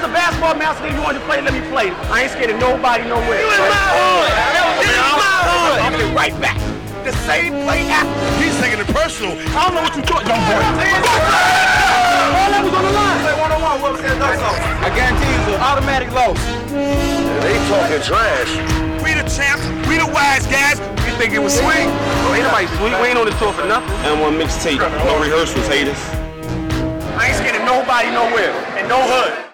[0.00, 1.92] was a basketball master and you wanted to play, let me play.
[2.08, 3.36] I ain't scared of nobody nowhere.
[3.36, 4.32] You in my hood.
[4.80, 5.76] You in my hood.
[5.84, 6.56] I'll be right back.
[7.04, 8.08] The same play after.
[8.40, 9.36] He's taking it personal.
[9.52, 10.56] I don't know what you thought, young boy.
[12.32, 13.20] All that was on the line.
[13.20, 16.40] Play one on one, Will said no I guarantee you it's an automatic loss.
[17.44, 18.52] They talking trash.
[19.04, 19.64] We the champs.
[19.84, 20.80] We the wise guys.
[21.04, 21.92] You think it was sweet?
[22.24, 22.96] Oh, ain't nobody sweet.
[23.04, 23.92] We ain't on the tour for nothing.
[24.08, 24.80] And one mixtape.
[24.80, 26.00] No rehearsals, haters.
[27.20, 28.56] I ain't scared of nobody nowhere.
[28.80, 29.49] And no hood.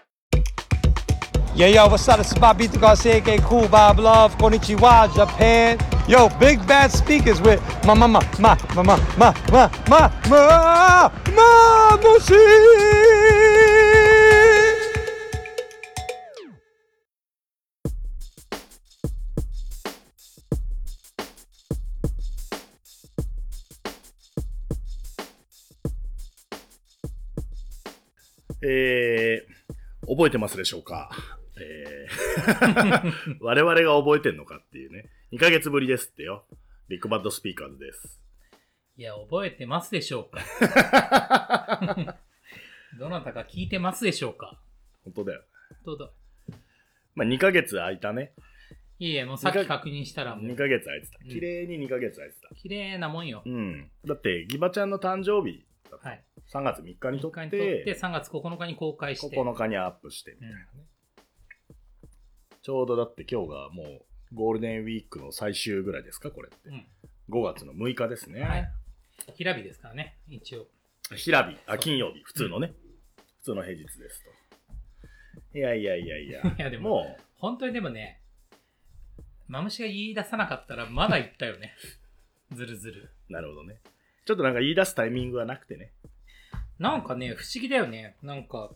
[1.55, 2.17] Yo, yo, what's up?
[2.17, 5.77] This is Bobito Garcia, aka Cool Bob Love, Konnichiwa, Japan.
[6.07, 11.11] Yo, big bad speakers with ma ma ma ma ma ma ma ma ma ma
[11.35, 13.31] ma mushi.
[28.63, 31.09] えー、覚えてますでしょうか
[31.58, 35.08] えー、 我々が覚えてんのかっていうね。
[35.32, 36.44] 2ヶ月ぶりですってよ。
[36.88, 38.22] ビッグバッドスピーカーズです。
[38.96, 42.16] いや、覚えてますでしょうか
[42.98, 44.58] どなたか聞いてますでしょうか
[45.04, 45.42] 本当だよ。
[45.84, 46.10] どうだ？
[47.14, 48.32] まあ2ヶ月空いたね。
[48.98, 51.18] いえいえ、もうさっき確認したらも2う、ヶ月空いてた。
[51.22, 52.54] うん綺麗に2ヶ月空いてた。
[52.54, 53.42] 綺麗なもんよ。
[53.44, 53.90] うん。
[54.06, 55.64] だって、ギバちゃんの誕生日
[56.02, 56.24] はい。
[56.52, 59.36] 3月3日に撮3日にっ撮ってて、3月9日に公開して。
[59.36, 60.85] 9日にアップしてみたいなね。
[62.66, 66.68] ちょうどだって今日がもうゴールデンウィークの最終ぐらいですか、これって。
[66.68, 66.84] うん
[67.28, 68.40] 5月の6日ですね。
[68.42, 68.72] はい。
[69.36, 70.66] 平日ですからね、一応。
[71.14, 72.72] 平日、あ、金曜日、普通のね、
[73.38, 74.24] 普通の平日です
[75.52, 75.58] と。
[75.58, 78.20] いやいやいやいや、 いやでもも本当にでもね、
[79.46, 81.72] マムシが言い出さなかったらまだ言ったよね。
[82.52, 83.10] ずるずる。
[83.30, 83.80] う、なるほどね。
[84.24, 85.92] ちょっとなんか言い出すタイミングがなくてね。
[86.80, 88.16] なんかね、不思議だよね。
[88.22, 88.72] なんか、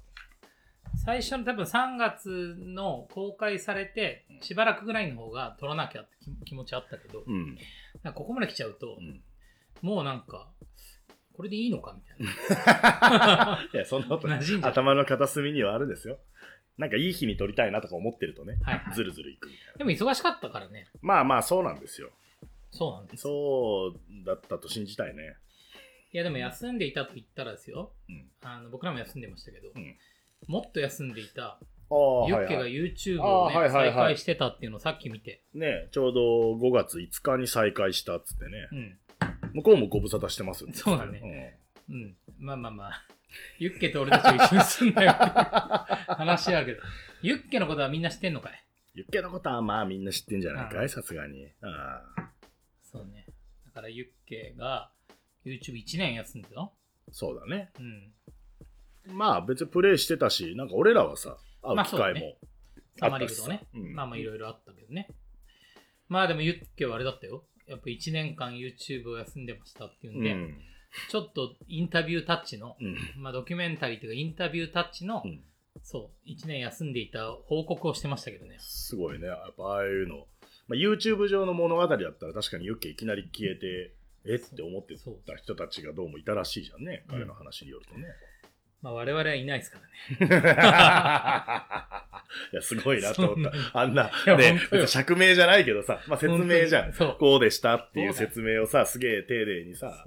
[0.96, 7.56] 最初の多分3月の公開されて、しばらくぐらいの方が撮らなきゃって気気持ちあったけど、うん。
[8.02, 9.20] なんかここまで来ちゃうと、うん
[9.82, 10.50] もうなんか、
[11.34, 13.68] これでいいのかみたいな。
[13.72, 16.18] いや、そんなこと馴染んじゃう頭の片隅にはあるんですよ。
[16.76, 19.72] なんかいい日に撮りたいなとか思ってるとね、はいはいずるずるいくみたいな。
[19.74, 20.88] でも忙しかったからね。
[21.00, 22.10] まあまあ、そうなんですよ。
[22.70, 23.22] そうなんです。
[23.22, 25.36] そうだったと信じたいね。
[26.12, 27.92] いやでも休んでいたと言ったらですよ。
[28.08, 28.30] うん。
[28.42, 29.96] あの僕らも休んでましたけど、うん
[30.46, 31.58] もっと休んでいたあ
[32.24, 32.64] あ、ユッケが。
[32.66, 35.42] YouTube ああをね、はいはいはい再開してたっていうのをさっき見て。
[35.54, 36.20] ねちょうど
[36.54, 38.74] 5月5日に再開したっつってねう。
[38.76, 38.98] ん。
[39.54, 41.58] 向こうもご無沙汰してますよそうだね。
[41.88, 42.16] うん。
[42.38, 43.06] まあまあまあ。
[43.58, 45.24] ユッケと俺たちが一緒に住んだよって
[46.14, 46.82] 話やけど。
[47.22, 48.64] ユッケのことはみんな知ってんのかい？
[48.94, 51.46] ユッケのことはまあみんな知ってんじゃないかういさすがに。
[51.62, 52.30] ああ
[52.82, 53.26] そうね。
[53.66, 54.90] だからユッケが
[55.44, 56.72] YouTube1 年休んでたの？
[57.12, 57.70] そうだね。
[57.78, 58.12] うん。
[59.12, 62.36] まあ別にプレイしてたし、なんか俺らはさ、会うまあ機会も
[63.00, 63.66] あったしさブとね。
[63.74, 65.08] うんまあまあいろいろあったけどね。
[66.08, 67.44] まあでもユッケはあれだったよ。
[67.66, 70.58] やっぱ1年間 YouTube を休んでましたっていうんで、うん。
[71.08, 72.96] ちょっとインタビュータッチの、うん。
[73.16, 75.40] まあドキュメンタリーというかインタビュータッチの、うん
[75.82, 78.56] そう、1年休んでいた報告をしてましたけどね。
[78.58, 79.26] すごいね。
[79.26, 80.26] やっぱああいうの。
[80.68, 83.94] まあ、YouTube 上の物語だったら確かにユッケいきなり消えて、
[84.26, 84.94] えって思って
[85.26, 87.04] た人たちがどうもいたらしいじゃんね。
[87.08, 88.06] うん彼の話によるとね。
[88.82, 89.90] まあ我々はいないですからね。
[92.52, 93.80] いや、すごいなと思った。
[93.80, 96.92] あんな、やね釈明じゃないけどさ、まあ説明じゃん。
[96.92, 97.16] そう。
[97.18, 100.04] こうでしたっていう説明をさ、すげえ丁寧にさ。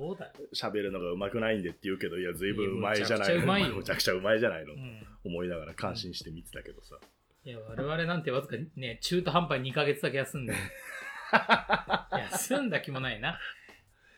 [0.53, 4.73] 喋るのが上手くないんでって言うけど、いや、随分上手いじゃないいやむちゃくちゃうまいじゃないの。
[4.73, 5.07] うん。
[5.25, 6.97] 思いながら感心して見てたけどさ。
[7.45, 10.53] いや、我々なんてわずかね、中途半端に2ヶ月だけ休んで。
[12.31, 13.39] 休んだ気もないな。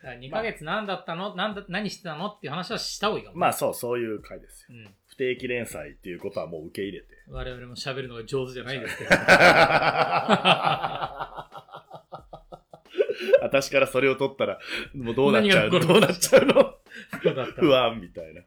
[0.06, 2.28] だから2ヶ月何だったの、なんだ何してたの？
[2.28, 3.38] っていう話はした方がいいかも。
[3.38, 4.78] まあそう、そういう回ですよ。
[4.78, 4.94] うん。
[5.08, 7.08] 不定期連載っていうことはもう受け入れて。
[7.28, 9.10] 我々も喋るのが上手じゃないですけど。
[13.42, 14.60] 私からそれを取ったら、
[14.94, 15.70] もうどうなっちゃう？
[15.70, 16.74] のどうなっちゃうの？
[17.56, 18.42] 不安みたいな。
[18.42, 18.44] い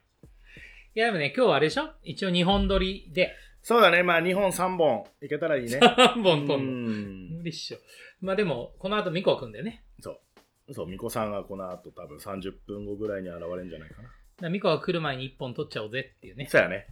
[0.95, 1.89] や、でもね、今日はあれでしょ？
[2.03, 5.79] 一応2本撮りで、そうだね、まあ2本3本いけたらいいね。
[5.81, 6.71] 3本撮うるの。
[6.71, 7.77] ん無理っしょ。
[8.21, 9.83] まあでも、この後ミコくんだよね。
[9.99, 10.19] そう。
[10.73, 14.09] そう、ミコさんがこの後多分30分後ぐらいに現れるんじゃないかな。
[14.41, 16.47] だミコが来る前に1本撮っちゃおうぜっていうね。
[16.49, 16.87] そうやね。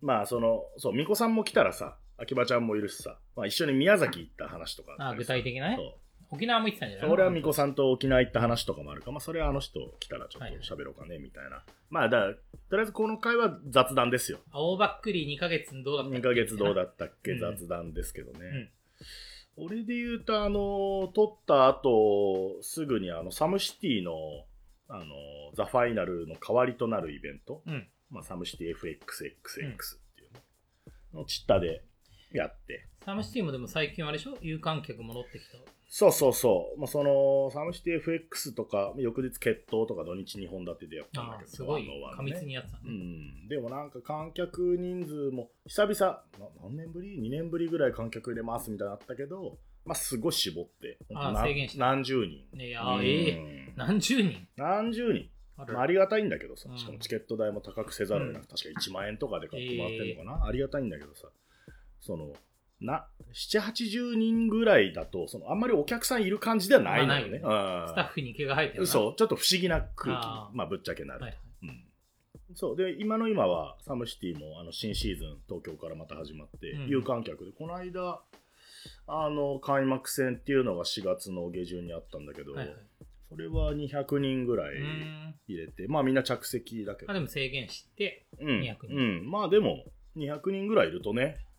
[0.00, 5.94] まあその、そう、ミコさんも来たらさ、秋葉ちゃんもいるしさ、まあ一緒に宮崎行った話とかあったりさ具体的なねそう
[6.30, 7.10] 沖縄も行ってたんじゃない？
[7.10, 11.62] 俺はミコさんと沖縄行った話とかもあるから、まあ、それはあの人来たらちょっと喋ろうかね、みたいな。
[11.90, 12.40] まあ、だからと
[12.76, 14.38] りあえずこの回は雑談ですよ。
[14.50, 18.70] 青ばっくり2ヶ月どうだったっけ？2ヶ月どうだったっけ、うん雑談ですけどね。
[19.56, 24.12] 俺で言うと、あの、撮った後、すぐにあの、サムシティの、
[24.88, 25.04] あの、
[25.54, 27.88] ザ・ファイナルの代わりとなるイベント、うん。
[28.10, 28.80] まあ、サムシティ FXXX っ
[30.16, 30.40] ていうね、
[31.14, 31.82] のチッタで
[32.32, 32.88] やって。
[33.04, 34.36] サムシティもでも最近あれでしょ？
[34.40, 35.58] 有観客戻ってきた。
[35.94, 36.80] そうそうそう。
[36.80, 41.82] まあ、その、サムシティ FX とか、翌日決闘とか土日2本立てでやったんだけど、すごい。
[41.82, 42.96] あのは過密にやってたうね。
[42.96, 43.46] ん。
[43.46, 46.22] でもなんか観客人数も、久々、な
[46.62, 51.84] 何年ぶり ?2 年ぶりぐらい観客入れますみたいなのあったけど、まあ、すごい絞って、制限した。
[51.84, 52.46] 何十人。
[52.56, 53.04] ねいやうん。
[53.04, 54.48] ええ何十人？
[54.56, 55.28] 何十人。
[55.58, 56.70] あまあ、ありがたいんだけどさ。
[56.70, 56.78] う、ん。
[56.78, 61.28] しかもチケット代も高くせざるを得なく、確か1万円とかで買ってもらってるのかな、ありがたいんだけどさ、
[62.00, 62.32] その、
[62.84, 67.38] な、7、80人ぐらいだと、その、あんまりお客さんいる感じではないのよね。
[67.38, 68.86] まスタッフに毛が生えてるな。
[68.86, 70.16] そう、ちょっと不思議な空
[70.50, 71.20] 気まあ、ぶっちゃけなる。
[71.20, 71.40] はいはい。
[71.62, 71.84] うん。
[72.54, 76.88] そう、で、今の今は、サムシティも、あの、新シーズン、東京からまた始まって、うん。
[76.88, 78.20] 有観客で、この間、
[79.06, 82.76] あの、開幕戦っていうのが4月の下旬にあったんだけど、はいはい。
[83.28, 84.76] それは200人ぐらい
[85.48, 87.10] 入れて、まあみんな着席だけど。
[87.10, 88.94] あ、でも制限して、うん、200人。
[88.94, 89.84] うん、まあでも、
[90.16, 91.51] 200人ぐらいいるとね、うん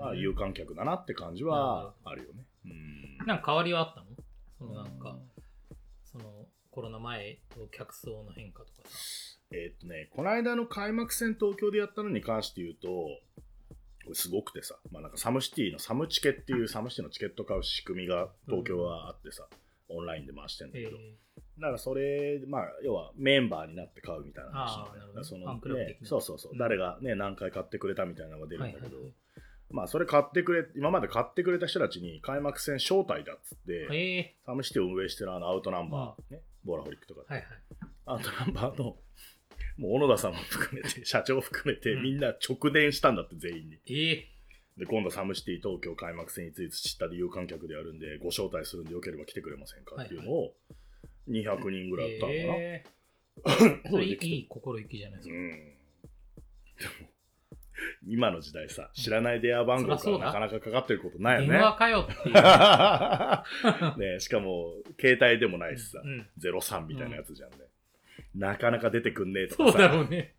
[0.00, 2.44] ああ有観客だなって感じはあるよね。
[2.66, 2.68] う
[3.24, 3.26] ん。
[3.26, 4.06] なんか変わりはあったの？
[4.58, 5.16] そのなんか、
[6.04, 6.24] その
[6.70, 8.98] コロナ前と客層の変化とかさ。
[9.52, 13.18] えーっとね、この間の開幕戦東京でやったのに関して言うと、こ
[14.08, 19.46] れすごくてさ、まあなんかサムシティのサムチケっていうサムシティのチケット買う仕組みが東京はあってさ、
[19.88, 24.78] オンラインで回してんだけえど、だからそれ、まあ要はメンバーになって買うみたいな話
[25.14, 26.06] なそのねな。
[26.08, 29.12] そうそうそう、うん誰がね、何回買ってくれたみたいなのが出ーるんだけど、はいはいはい
[29.70, 37.46] まあそれ買ってくれ、今まで買ってくれた人たちに開幕戦招待だっつって、ええサムシティを運営してるあのアウトナンバー、ね、ボーラホリックとか、はいはい。
[38.06, 43.76] アウトナンバーの、もう小野田さんも含めて、社長含めて、うんみんな直電したんだって、全員に。
[43.88, 44.28] ええ
[44.78, 50.54] で、今度サムシティ東京開幕戦について知ったで有観客でやるんで、ご招待するんでよければ来てくれませんかっていうのを、
[51.28, 52.54] 200人ぐらいやったのかな。
[52.58, 52.84] え
[53.86, 55.34] えそれいいいい心意気じゃないですか。
[55.34, 55.50] うん。
[55.50, 57.08] でも、
[58.06, 61.58] 今の時代さ、知らない電話番号かなかなかかかってることないよ電ね。
[61.58, 62.34] 話かよっていう。
[64.14, 67.56] ねしかも、携帯でもないしさ、うん03みたいなやつじゃんね。
[68.34, 70.34] なかなか出てくんねえとそうかさ、だろうね。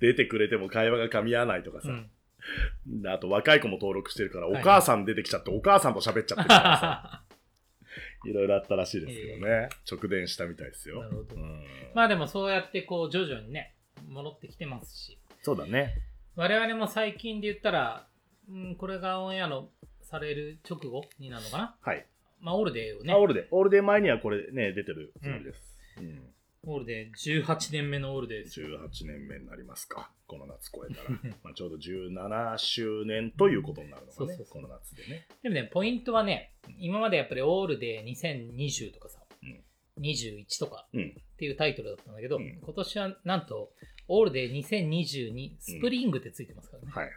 [0.00, 3.06] 出てくれても会話が噛み合わないとかさ、うん。
[3.06, 7.22] あと若い子も登録してるから、おはい母さん出てきちゃって、お母さんと喋っちゃってるからさ、
[8.24, 9.68] いろいろあったらしいですけどね。
[9.90, 11.02] 直電したみたいですよ。
[11.02, 11.64] なるほどうん
[11.94, 13.74] まあでもそうやってこう徐々にね、
[14.06, 15.18] 戻ってきてますし。
[15.42, 15.94] そうだね。
[16.38, 18.06] 我々も最近で言ったら、
[18.48, 19.70] うん、これがオンエアの
[20.02, 21.74] される直後になるのかな？
[21.82, 22.06] はい。
[22.40, 23.46] まあ ALLDAY をねあ、オールデー。
[23.50, 25.76] ALLDAY 前にはこれね、出てるつもりです。
[25.98, 26.22] うん
[26.64, 28.68] ALLDAY 18年目の ALLDAY ですよ。
[28.68, 30.10] 18年目になりますか。
[30.28, 31.10] この夏超えたら。
[31.42, 34.36] まあちょうど17周年ということになるのかねそうそう。
[34.36, 35.26] そうこの夏でね。
[35.42, 39.64] でもね、ポイントはね、今までやっぱりオールデー2020とかさ、うん
[40.02, 41.16] 21とかうん。
[41.18, 43.72] っていうタイトルだったんだけど、うん今年はなんと、
[44.08, 46.90] オールデー2022スプリングってついてますからね。
[46.94, 47.14] はいはい。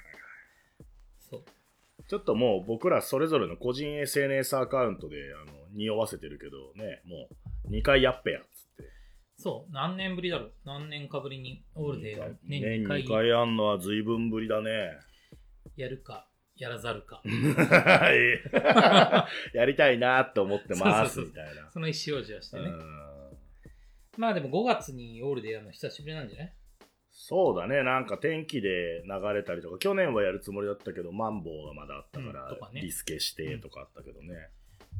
[1.19, 1.43] そう。
[2.07, 7.29] ちょっともう僕らそれぞれの個人 SNS アカウントであの匂わせてるけどね、も
[7.65, 8.47] う2回やっぺやっつっ
[8.77, 8.83] て。
[9.37, 14.91] そう、何年ぶりだろう何年かぶりにオールデーを年年2回2回やんのは随分ぶりだね。
[15.77, 16.27] やるか、
[16.57, 17.21] やらざるか。
[19.53, 21.69] やりたいなと思ってますみたいな。
[21.71, 22.63] その意思表示をしてね。
[22.63, 23.01] うん
[24.17, 26.53] まあでも5月にオールデーやるの久しぶりなんじゃない？
[27.23, 34.49] そうだね、なんか天気で流れたりとか、去年はやるつもりだったけど、マンボウがまだあったから、うんとかねリスケしてとかあったけどね。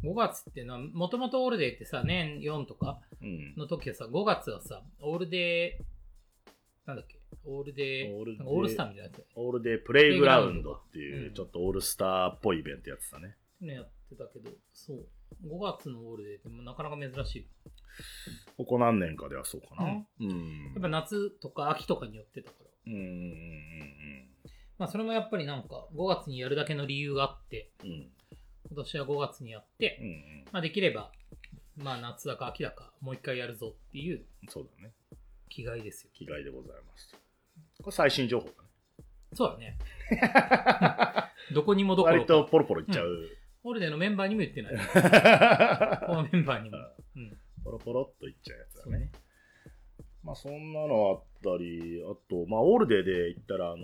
[0.04, 3.56] 5月っていうのは、もともとオールデーってさ、年4とかうん。
[3.58, 6.50] の時はさ、5月はさ、オールデー、
[6.86, 13.36] なんだっけ、オールデー、オールデーなんかオールスターみたいなやつオールデープレイグラウンドっていう、うんちょっとオールスターっぽいイベントやってたね。
[13.62, 15.08] ね、やってたけど、そう、
[15.48, 17.48] 5月のオールデーってなかなか珍しい。
[18.58, 19.86] ここ何年かではそうかな。
[19.86, 20.72] うんうん。
[20.74, 22.66] やっぱ夏とか秋とかによってたから。
[22.88, 24.28] うんうんうん
[24.78, 28.08] まあそれもやっぱりなんか5月にやるだけの理由があって、うんうん。
[28.68, 30.46] 今年は5月にやって、うんうん。
[30.52, 31.12] まあできれば、
[31.78, 34.92] まあ夏だか秋だかもう一回やるぞっていうそうだね。
[35.50, 36.10] 気概ですよ。
[36.14, 37.16] 気概でございます。
[37.84, 38.58] これ最新情報だね。
[39.34, 39.78] そうだね。
[41.54, 42.34] どこにもどころ割か。
[42.34, 43.30] とポロポロいっちゃう。
[43.64, 44.74] オールデーのメンバーにも言ってない。
[46.08, 46.78] このメンバーにも。
[47.16, 47.38] うん。
[47.64, 49.12] ポロポロっといっちゃうやつだね。
[50.24, 53.84] まあそんなのあったり、あと、まあオールデーで言ったら、あの、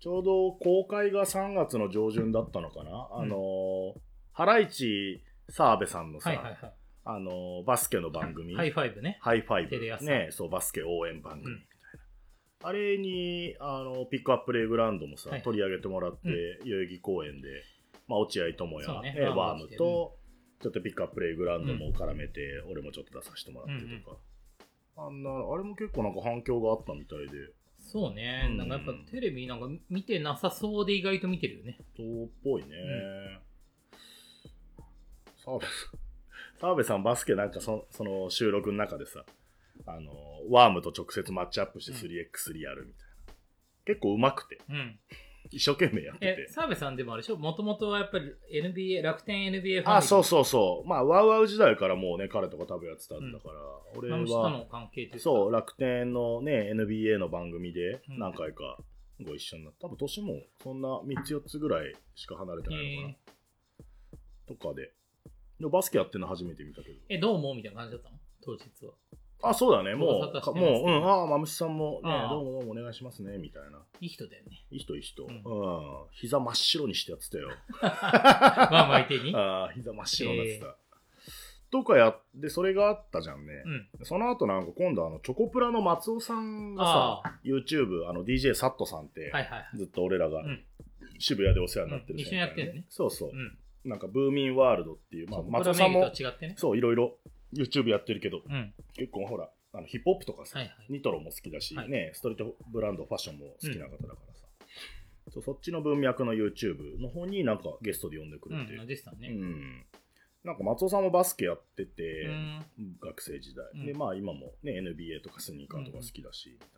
[0.00, 3.94] ちょうど公開が3月の上旬だったのかな、あの、
[4.32, 6.72] ハライチ澤部さんのさ、はいはいはい。
[7.06, 9.18] あの、バスケの番組、 High Five ね。
[9.20, 10.04] High Five。
[10.04, 11.68] ね、そう、バスケ応援番組うんみたい
[12.62, 12.68] な。
[12.68, 15.42] あれに、あの、 PICKUP PLAYGROUND もさ、はい。
[15.42, 16.28] 取り上げてもらって、
[16.64, 17.48] 代々木公園で、
[18.08, 19.14] まあ、落合智也、ね。
[19.20, 20.16] ねワームと、
[20.64, 22.40] ちょっと PICKUP PLAYGROUND も絡めて、
[22.70, 24.16] 俺もちょっと出させてもらってとか。
[24.96, 27.52] あんな、あれも結構なんか反響があったみたいで。
[27.78, 31.78] そうね、うんなんかやっぱテレビなんか見てなさそうで意外と見てるよね。
[31.94, 32.68] そうっぽいね。
[35.44, 35.98] 澤部さん、
[36.58, 39.26] 澤部さんバスケなんかそその収録の中でさ、
[39.84, 40.12] あの、
[40.48, 43.34] ワームと直接マッチアップして 3x3 やるみたいな。
[43.84, 44.98] 結構上手くて、うん。
[45.50, 46.52] 一生懸命やってえて、。
[46.52, 47.36] 澤部さんでもあれでしょ？
[47.36, 49.96] もともとはやっぱり NBA、楽天 NBA ファミリー。
[49.96, 50.88] あ、そうそうそう。
[50.88, 53.54] まあ、ワウワウ時代からもうね、彼とか多分やってたんだから、
[53.96, 54.90] 俺マムシとのは。
[55.18, 58.78] そう、楽天のね、NBA の番組でうん何回か
[59.22, 59.86] ご一緒になった。
[59.86, 64.54] 多分年もそんな3つ4つぐらいしか離れてないのかな。
[64.56, 64.92] とかで。
[65.60, 66.96] でもバスケやってるの初めて見たけど。
[67.08, 67.54] え、どう思う？
[67.54, 68.16] みたいな感じだったの？
[68.42, 68.92] 当日は。
[69.48, 69.94] あ、そうだね。
[69.94, 73.78] もう、もう、うん、ああ、まむしさんもねどうもどうもお願いしますね、みたいな。
[74.00, 74.64] いい人だよね。
[74.70, 75.24] いい人いい人。
[75.24, 75.40] ううんん。
[76.12, 77.50] 膝真っ白にしてやってたよ。
[77.82, 79.34] まあまあ相手に。
[79.36, 80.76] ああ、膝真っ白になってた。
[81.70, 83.62] とかやって、それがあったじゃんね。
[83.98, 84.04] うん。
[84.04, 89.76] その後なんか今度あの、チョコプラの松尾さんがさ、YouTube、あの、DJ サットさんって、はいはいはい。
[89.78, 90.64] ずっと俺らがうん
[91.18, 93.30] 渋谷でお世話になってるうん一緒にやってるねそうそう。
[93.32, 93.58] うん。
[93.84, 96.10] なんか、ブーミンワールドっていう、まあ、松尾さんも。
[96.56, 97.18] そう、いろいろ
[97.54, 98.74] YouTube やってるけど、うん。
[98.94, 100.92] 結構ほら、あのヒップホップとかさ、はいはい。
[100.92, 101.90] ニトロも好きだし、はい。
[101.90, 104.46] ね、ストリートブランドファッションも好きな方だからさ、
[105.32, 109.28] そうそっちの文脈の YouTube の方になんかゲストで呼んでくうれて、ん、でしたね。
[109.28, 109.84] うん。
[110.44, 112.62] なんか松尾さんもバスケやってて、うん。
[113.00, 113.86] 学生時代、うん。
[113.86, 116.68] でまあ今もね NBA とかスニーカーとか好きだし、みたい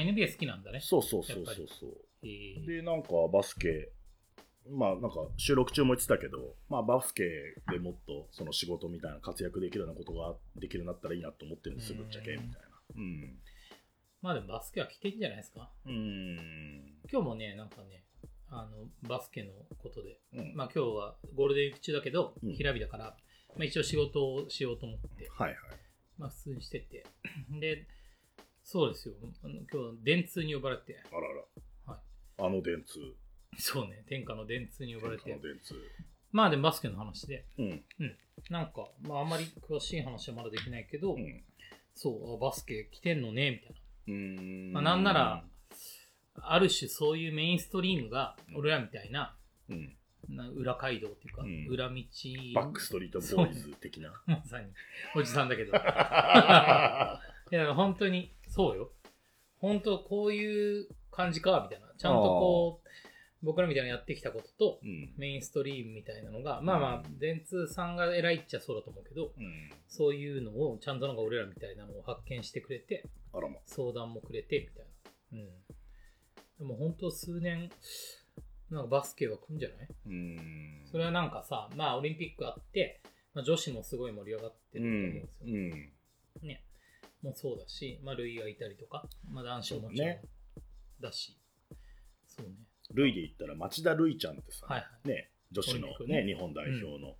[0.00, 0.12] な。
[0.12, 0.80] あ、NBA 好きなんだね。
[0.80, 1.90] そうそうそうそうそう。
[2.22, 3.90] えーでなんかバスケ
[4.70, 7.24] まあなんか収録中も言ってたけど、まあ、バスケ
[7.70, 12.58] でもっとその仕事みたいな活躍できるようなことができるようになったらいいなと思ってるんですぶっちゃけみたいな。
[12.96, 13.38] うん。
[14.20, 15.70] まあでもバスケは来てんじゃないですか。
[15.86, 16.98] うん。
[17.10, 18.04] 今日もね、なんかね、
[18.50, 20.54] あの、バスケのことで、うん。
[20.54, 22.54] まあ今日はゴールデンウィーク中だけど、うん。
[22.54, 23.16] 平日だから、
[23.56, 25.58] まあ一応仕事をしようと思って、はいはい。
[26.18, 27.06] まあ普通にしてて。
[27.60, 27.86] で、
[28.64, 29.14] そうですよ。
[29.44, 31.26] あの今日、電通に呼ばれて、あらら、
[31.86, 32.00] はい。
[32.38, 32.98] あの電通
[33.58, 35.36] そうね、天下の電通に呼ばれて。
[36.30, 37.82] まあでもバスケの話で、うん。
[38.50, 41.42] なんか、まああんまり詳しい話はまだできないけど、うん。
[41.94, 43.76] そう、あバスケ来てんのね、みたいな。
[44.06, 44.72] うーん。
[44.72, 45.44] まあ、なんなら、
[46.40, 49.36] ある種そういうメインストリームが、うん俺らみたいな、
[49.68, 49.96] うん、
[50.28, 51.66] な裏街道っていうか、うん。
[51.68, 51.94] 裏道、
[52.54, 54.12] バックストリートボーイズ的な。
[54.26, 54.66] まさに、
[55.16, 55.72] おじさんだけど。
[57.50, 58.92] いや、本当に、そうよ。
[59.58, 61.92] 本当こういう感じか、みたいな。
[61.96, 62.88] ちゃんとこう、
[63.42, 74.86] 僕らみたいなやってきたことと、うんメインストリームみたいなのが、まあまあ、電通さんが偉いっちゃそうだと思うけど、うんそういうのを、ちゃんとなんか俺らみたいなのを発見してくれて、ま相談もくれて、みたい
[75.32, 75.38] な。
[75.38, 75.48] うん。
[76.58, 77.70] でも本当数年、
[78.70, 79.88] なんかバスケは来んじゃない？
[80.06, 83.00] うーんそれはなんかさ、まあオリンピックあって、
[83.32, 85.28] まあ、女子もすごい盛り上がってると思うんですよ。
[85.46, 85.50] う
[86.46, 86.64] んね。
[87.22, 90.22] もうそうだし、まあルイがいたりとか、まあ男子ももちろんね
[91.00, 91.38] だし。
[92.26, 92.52] そうね。
[92.92, 95.08] ルイで言ったら町田ルイちゃんってさ、はいはい。
[95.08, 96.34] ね、女子のねね。
[96.34, 97.16] 日本代表の、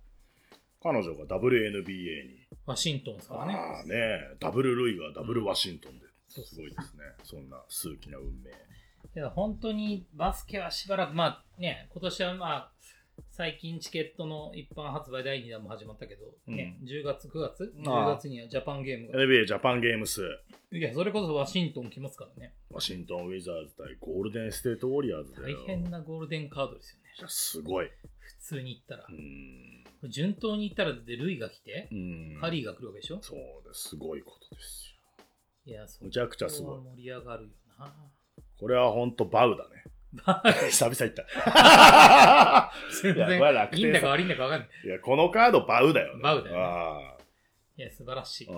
[0.81, 3.53] 彼女が WNBA に、ワシントンですからね。
[3.53, 6.55] ああね、ダブルルイがダブルワシントンで、す。
[6.55, 8.51] ごいですね、そんな数奇な運命。
[9.15, 12.71] いや本当にバスケはしばらく、まあね、今年はまあ、
[13.39, 19.17] 最近チケットの一般発売第2弾も始まったけど、ね、10月、9月、ああ10月にはジャパンゲームが。
[19.17, 20.23] NBA ジャパンゲームス、
[20.73, 22.53] いや、それこそワシントン来ますからね。
[22.69, 25.63] ワシントンウィザーズ対ゴールデンステートウォリアーズだ大よ。
[25.65, 27.15] 変なゴールデンカードですよね。
[27.17, 27.89] いやすごい。
[28.19, 29.13] 普通に行ったらう。
[30.05, 30.09] ん。
[30.11, 32.37] 順当に行ったらでルイが来てう、ん。
[32.41, 33.19] カリーが来るわけでしょ？
[33.21, 34.97] そうです、すごいことです
[35.65, 35.73] よ。
[35.73, 37.93] いや、そむちゃくちゃすごい盛り上がるよな。
[38.59, 39.85] これは本当バウだね。
[40.69, 42.71] 久々言った。
[43.01, 44.69] 全然楽天いいんだか悪いんだか分かんない。
[44.85, 46.23] いや、このカードバウだよね。
[46.23, 47.17] バウだよねあ
[47.77, 48.49] いや、素晴らしい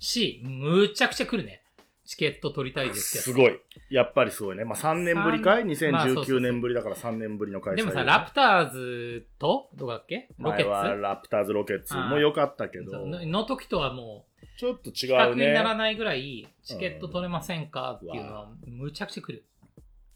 [0.00, 1.62] し、むちゃくちゃ来るね。
[2.04, 3.60] チケット取りたいですすごい。
[3.90, 4.64] やっぱりすごいね。
[4.64, 5.76] まあ3年ぶりかい？
[5.76, 7.76] 三まあそうそうそう ?2019 年ぶりだから3年ぶりの開催。
[7.76, 10.28] でもさ、ラプターズと、どこだっけ？
[10.38, 11.00] ロケッツ？
[11.02, 15.78] ラプターズロケッツも良かったけど、のの時とはもう、ちょっと違比較うにならね。
[15.78, 19.44] ないぐらい、チケット取れませんかっていうのは、むちゃくちゃ来る。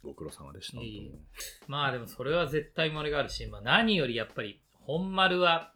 [0.03, 0.83] ご苦労様でした。
[0.83, 1.13] いい
[1.67, 5.73] まあでもそれは絶対漏れがあるし、まあ何よりやっぱり、本丸は、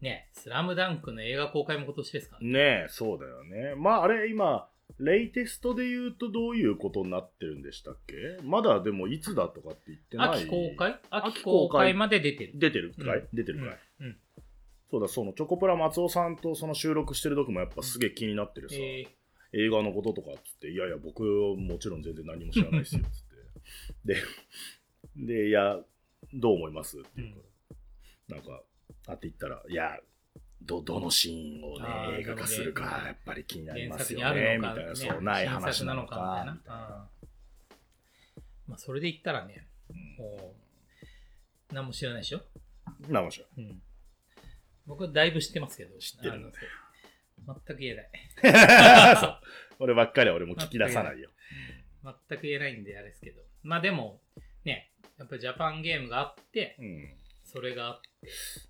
[0.00, 2.52] ね、スラムダンクの映画公開も今年ですからね。
[2.52, 3.74] ねえ、そうだよね。
[3.76, 8.14] まああれ今、レイテストで言うとどういうことになってるんでしたっけ？
[8.44, 10.42] まだでもいつだとかって言ってない。
[10.42, 11.00] 秋公開？
[11.10, 12.52] 秋秋公開まで出てる。
[12.54, 13.28] 出てるかい、うん。
[13.32, 14.06] 出てるかい、うん。
[14.06, 14.16] うん。
[14.90, 19.06] そうだ、そのチョコプラ松尾さんとその収録してる時もやっぱすげえ気になってるさ、え
[19.54, 23.23] 映画のこととかっつって、いやいや、僕はもちろん全然何も知らないですよ、つって。
[24.04, 24.16] で、
[25.16, 25.78] で、いや、
[26.32, 26.98] どう思います？
[26.98, 27.40] って言うか
[28.30, 28.62] ら、なんか、
[29.08, 29.98] あって言ったら、いや、
[30.62, 31.78] ど、どのシーンを
[32.12, 36.76] ね、映画化するか、やっぱり気になりますよね、みたいな、ねそう、ない新話なのかか、みたいな。
[36.76, 37.14] うん
[38.66, 39.66] まあ、それで言ったらね、
[40.18, 40.54] も
[41.70, 42.40] う、何も知らないでしょ？
[43.08, 43.48] な面白い。
[43.58, 43.82] うん。
[44.86, 49.16] 僕はだいぶ知ってますけど、知ってるのあのそう全く言えない。
[49.20, 49.40] そう。
[49.78, 51.30] こればっかりは俺も聞き出さないよ。
[52.28, 53.42] 全く言えないんであれですけど。
[53.64, 54.20] まあでも、
[54.64, 57.08] ね、やっぱりジャパンゲームがあって、うん。
[57.44, 58.08] それがあって、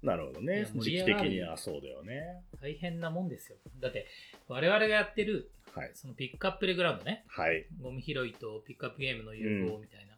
[0.03, 2.43] なるほどね時期的にはそうだよね。
[2.61, 3.57] 大変なもんですよ。
[3.81, 4.07] だって、
[4.49, 5.91] 我々がやってる、はい。
[5.95, 7.67] そのピックアップレグラウンドね、はい。
[7.81, 10.17] ゴミ拾いとピックアップゲームの融合みたいな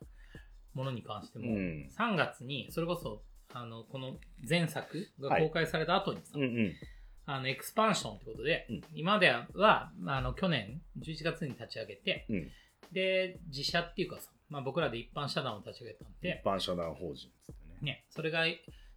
[0.74, 4.16] ものに関しても、うん3月に、それこそ、あの、この
[4.48, 6.72] 前作が公開された後にさ、うんうん。
[7.26, 12.50] あの、エクスパンションってことで、うん今までは、あの、去年11月に立ち上げて、うん。
[12.92, 17.92] で、自社っていうかさ、まあ僕らで一般社団を立ち上げたんで一、般社団法人っつってね。
[17.92, 18.44] ね、それが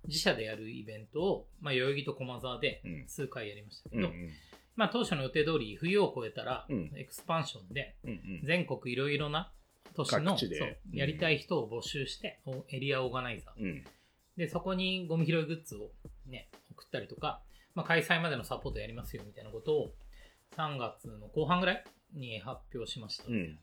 [0.07, 4.29] 自社でやるイベントを、まあ代々木と駒沢でうん数回やりましたけど、うんうん。
[4.75, 8.41] まあ当初の予定通り冬を越えたら、うんエクスパンションでうんうん。
[8.45, 9.51] 全国いろいろな
[9.95, 10.37] 都市のう
[10.91, 13.63] うんやりたい人を募集して、おエリアオーガナイザー。
[13.63, 13.83] うん。
[14.37, 15.91] で、そこにゴミ拾いグッズを
[16.27, 17.41] ね、送ったりとか、
[17.75, 19.91] まあ、開催までのサポートやりますよみたいなことを
[20.55, 23.25] 3月の後半ぐらいに発表しました。
[23.27, 23.59] うん。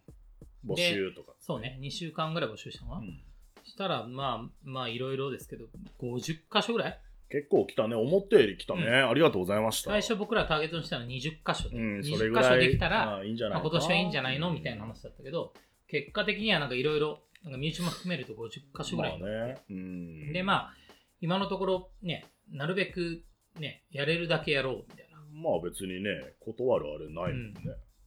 [0.66, 1.32] 募集とか。
[1.40, 3.02] そうね、2週間ぐらい募集したのかな。
[3.02, 3.20] うん
[3.68, 5.64] したら、まあ、まあ、いろいろですけど、
[6.00, 7.00] 50箇所ぐらい？
[7.28, 7.96] 結構来たね。
[7.96, 8.82] 思ったより来たね。
[8.82, 9.90] うんありがとうございました。
[9.90, 12.44] 最初僕らターゲットにしたのは20箇所で、うん、そ20れぐらい。
[12.44, 15.52] 箇所できたあら、あいいんじゃないまあ、今年はいいんじゃないのみたいな話話だったけど、
[15.88, 19.58] 結果的にはなんかいろいろ、なんか身内も含めると50箇所ぐらいまあね。
[19.68, 20.32] うん。
[20.32, 20.74] で、まあ、
[21.20, 23.24] 今のところね、なるべく
[23.58, 25.18] ね、やれるだけやろうみたいな。
[25.32, 27.60] まあ別にね、断るあれないもんね。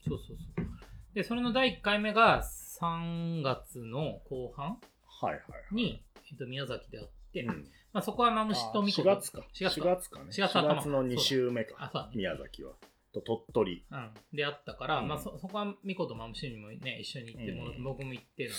[0.07, 0.78] そうそうそう。
[1.13, 2.43] で、それの第1回目が
[2.81, 4.77] 3月の後半
[5.21, 5.39] はいはいは
[5.71, 5.75] い。
[5.75, 9.45] に、えっと、宮崎であって、うん、まあ、そこはマムシとミコ4月か。
[9.53, 10.25] 4月4か月かね。
[10.31, 11.79] 4月4頭月の2週目そう。
[11.93, 12.73] だね宮崎は。
[13.11, 13.85] と鳥取。
[13.91, 15.07] うん、であったから、うん。
[15.07, 17.83] まあそ、そこはミコとマムシにもね、一緒に行ってもらって、うん。
[17.83, 18.57] 僕も行ってなんだ。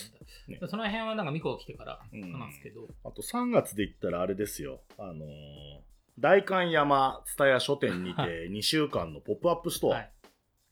[0.49, 0.59] ね。
[0.61, 2.33] でその辺はなんかミコが来てからうん。
[2.33, 4.81] 話すけど、あと3月で言ったらあれですよ。
[4.99, 10.13] あのー代官山蔦屋書店にはて2週間のポップアップストア、はい、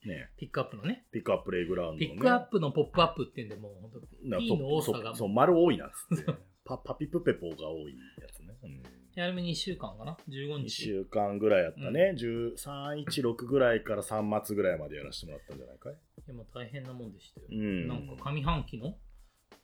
[0.09, 2.15] ね、ピックアップのね、ピックアッププレイグラウンドの、ね。
[2.15, 6.33] ピックアップのポップアップっていうんで、もう本当、な P の多さがそう丸多いなっつって。
[6.65, 8.59] パパピプペポが多いやつね。
[8.63, 8.83] うん
[9.15, 10.71] やるめ2週間かな ?15 2日。
[10.71, 12.15] 週間ぐらいやったね。
[12.17, 15.97] 13、1、6ぐらいから3末ぐらいまでやらせてもらったんじゃないかい？
[16.25, 17.47] でも大変なもんでしたよ。
[17.51, 17.89] うん。
[17.89, 18.97] なんか上半期の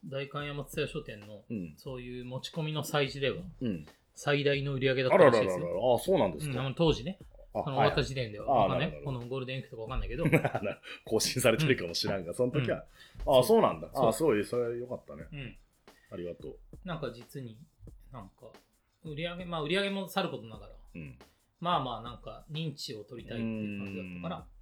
[0.06, 1.74] 代官山津屋書店のうん。
[1.76, 3.86] そういう持ち込みの催事ではうん。
[4.16, 5.94] 最大の売り上げだっあたらららららしいですよ。
[5.94, 6.62] あ、そうなんですうん、あか。
[6.70, 7.18] の当時ね、
[7.54, 10.24] ああの終はいわった時点では、あわかんないなるほどこのゴールデンウィークとかわかんないけど、
[11.06, 12.84] 更新されてるかもしらんが、その時は。
[13.26, 13.88] あ、そうなんだ。
[13.94, 15.26] あ、すごい、それよかったね。
[15.32, 15.56] うん、
[16.10, 16.58] ありがとう。
[16.84, 17.56] なんか実に、
[18.12, 18.46] なんか、
[19.04, 21.18] 売り上げ、まあ売り上げもさることながら、うん。
[21.60, 24.53] まあまあなんか認知を取りたいっていう感じだったから、そうそうそう。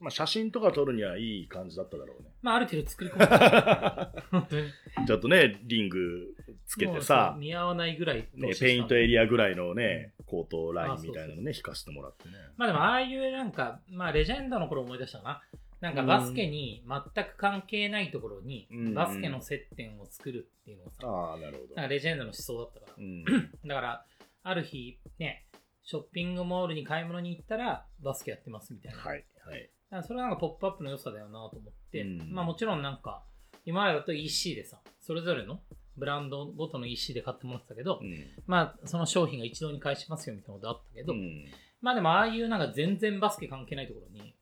[0.00, 2.30] まあ、写真とか撮るにはいい感じだっただろうね。
[2.40, 4.66] まあある程度作り込んで、 本当に。
[5.06, 6.34] ちょっとね、リング
[6.64, 12.34] つけてさそう、見合わないぐらいねペイントエリアぐらいのね、コートラインみたいなのね、引かせてもらってね。
[12.56, 15.42] まあでもああいうなんか、まあレジェンドの頃思い出したな。
[15.80, 21.84] なんかバスケに全く関係ないところにうんバスケの接点を作るっていうのがさ、ああ、なるほどなん。
[21.86, 23.02] かレジェンドの思想だったからう。
[23.02, 23.24] ん。
[23.66, 24.06] だから、
[24.42, 25.46] ある日ね、
[25.82, 28.98] ショッピングモールに買い物に行ったらバスケやってますみたいな。
[28.98, 29.70] はい、はい。
[30.02, 33.22] それはなんかポップアップの良さだよなと思って、うんまあもちろんなんか、
[33.64, 35.60] 今までだと EC でさ、それぞれの
[35.96, 38.26] ブランドごとの EC で買ってもらってたけど、うん。
[38.46, 41.46] まあその商品が一堂に返しますよみたいなことあったけど、うん
[41.82, 44.34] まあでもああいうなんか全然バスケ関係ないところに、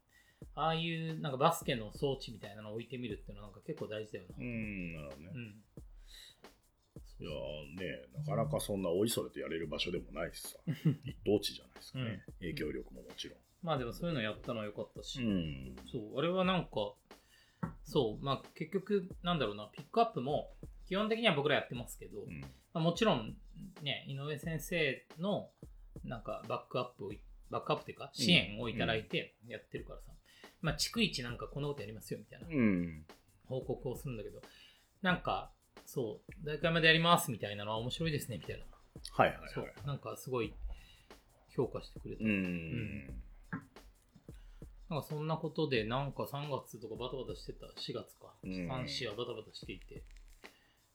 [0.55, 4.35] ああいうなんかバスケの装置みたいなのを置いてみるっていうのはなんか結構大事だよな。
[4.39, 5.31] うん、なるほどね。
[5.35, 5.55] うん。
[7.21, 10.59] いやーね、なかなかそんなおいそれとやれる場所でもないしさ、
[11.05, 12.25] 一等地じゃないですかね。
[12.41, 15.27] 影響力ももちろまあでもそういうのやったのは良かったし、ん。
[15.27, 15.77] うん。
[15.91, 16.95] そう、あれはなんか、
[17.85, 20.51] そう、まあ結局、なんだろうな、ピックアップも
[20.87, 23.37] 基本的には僕らやってますけど、うんまあ、もちろん
[23.83, 25.51] ね、井上先生の
[26.05, 30.13] なんかバックアップをい、バックアップっていうか支援をいただいてやってるからさ、
[30.61, 33.05] まあ逐一なんかこんなことやりますよみたいなうん。
[33.49, 34.41] 報告をするんだけど、
[35.03, 35.51] なんか、
[35.87, 38.65] そう、大会までやりますみたいなのは面白いですねみたいな。
[39.13, 40.55] はいはいそうはい。、なんかすごい
[41.57, 42.25] 評価してくれた。
[42.25, 43.23] うん。
[44.91, 48.33] なんかそんなことで、なんか3月とかバタバタしてた、4月か。
[48.43, 50.03] うん3、4はバタバタしていて。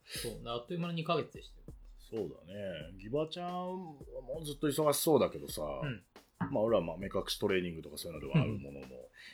[0.06, 1.78] そう、あっという間の2ヶ月でしたよ。
[2.10, 3.00] そうだね。
[3.00, 3.98] ギバちゃんも
[4.44, 6.02] ずっと忙しそうだけどさ、うん
[6.52, 8.88] まあ俺はまあ目隠しトレーニングとかそういうのではあるものの、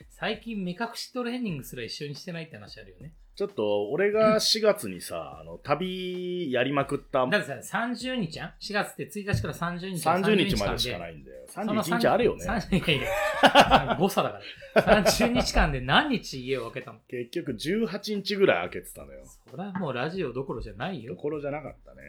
[0.09, 3.13] 最近目隠しトレーニングすら一緒にしてないって話あるよね。
[3.39, 10.05] ちょっと、俺が4月にさ、あの、旅やりまくった、だってさ、30日やん ?4 月って1日から30日。
[10.05, 11.47] 30日までしかないいんだよ。
[11.47, 12.45] 31日あるよね。
[12.45, 14.41] 30いやいや、誤差だ
[14.73, 15.05] から。
[15.05, 16.99] 30日間で何日家を空けたの？
[17.07, 19.23] 結局18日ぐらい開けてたのよ。
[19.49, 21.15] それはもうラジオどころじゃないよ。
[21.15, 22.01] ところじゃなかったね。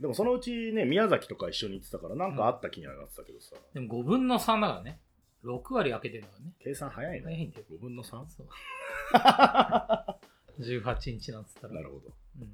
[0.00, 3.54] でもそのうちね、宮崎とか一緒に行ってたから、なんかあった気にはなってたけどさ。
[3.74, 4.98] でも5分の3だからね。
[5.44, 6.52] 6割開けてるからね。
[6.64, 7.22] 計算早いね。
[7.22, 7.64] 早いんだよ。
[7.70, 8.08] 5分の 3?
[8.08, 8.46] そう。
[10.60, 11.74] 18日なんつったら。
[11.74, 12.12] なるほど。
[12.40, 12.48] うん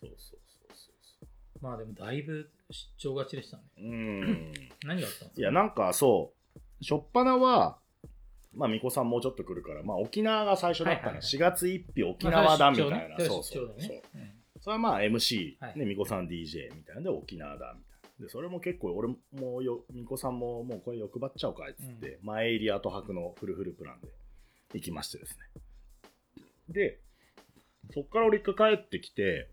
[0.00, 1.26] そうそうそうそうそ
[1.60, 3.62] まあでもだいぶ出張勝ちでしたね。
[3.78, 3.80] う。
[3.82, 4.52] うん。
[4.86, 5.40] 何があったんですか？
[5.40, 6.32] いや、なんかそ
[6.80, 7.80] う、しょっぱなは、
[8.54, 12.96] まあ、巫女さんもうちょっと来るから、まあ、沖縄が最初だったの、はいはいはい4月1日沖縄だみたいな。
[12.96, 14.02] まあそうそうそう
[14.60, 18.24] それはまあ MC、はいね、巫女さん DJ みたいなんで沖縄だみたいな。
[18.26, 24.08] で、それも結構俺もよ、巫女さんももうこれ欲張っちゃおうかいっつって、前入り後泊のフルフルプランで
[24.74, 25.44] 行きましてですね。
[26.68, 27.00] で、
[27.92, 29.50] そっから俺一回帰ってきて、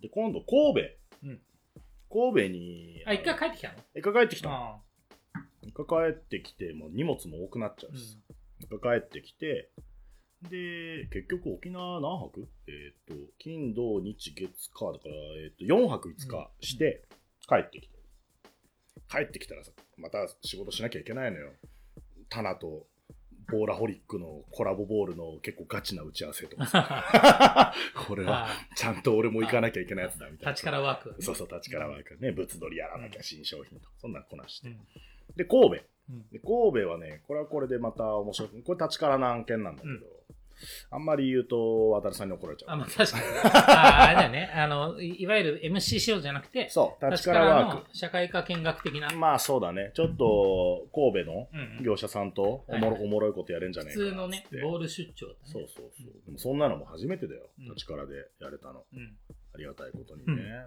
[0.00, 1.26] で、今度神戸。
[1.26, 1.40] うん。
[2.10, 3.74] 神戸に、あ、一回帰ってきたの？
[3.94, 4.80] 一回帰ってきた
[5.62, 8.18] 一回帰ってきて、もう荷物も多くなっちゃうしさ、
[8.58, 9.70] 一回帰ってきて、
[10.50, 12.48] で、結局沖縄何泊？
[12.66, 17.04] えっ、と、金、土、日、月、火だから、えっ、と、4泊5日して
[17.48, 18.02] 帰ってきて。
[19.08, 21.52] 帰ってきたらさ、また仕事しなきゃいけないのよ。
[22.28, 22.86] タナと
[23.52, 27.74] ボーラホリックのコラボボールの結構ガチな打ち合わせとかさ。
[28.08, 30.50] これはあちゃんと俺も行かなきゃいけないやつだみたいな。
[30.52, 31.22] 立ちからワーク。
[31.22, 34.68] そうそう、立ちからワークね、物撮りやらなきゃ新商品とか、そんなんこなして。
[34.68, 34.80] うん
[35.36, 35.84] で、神戸。
[36.10, 38.62] うんで神戸はね、これはこれでまた面白い。
[38.62, 40.02] これ立ちからの案件なんだけど、うん
[40.90, 42.70] あんまり言うと、渡るさんに怒られちゃう。
[42.72, 43.24] あ、まあ確かに。
[43.52, 44.50] ああれだよね。
[44.54, 49.16] あの、いいわゆる MC 仕様じゃなくて、そう、立ちからワーの社会科見学的なク。。
[49.16, 49.92] まあそうだね。
[49.94, 51.48] ちょっと、神戸の
[51.82, 55.34] 業者さんとおもろ,、おもろいことやれんじゃね普えかな通のねボール出張ね。
[55.44, 56.06] そうそうそう。
[56.26, 57.48] でもそんなのも初めてだよ。
[57.58, 58.84] うん立ちからでやれたの。
[58.92, 59.16] うん。
[59.54, 60.64] ありがたいことにね。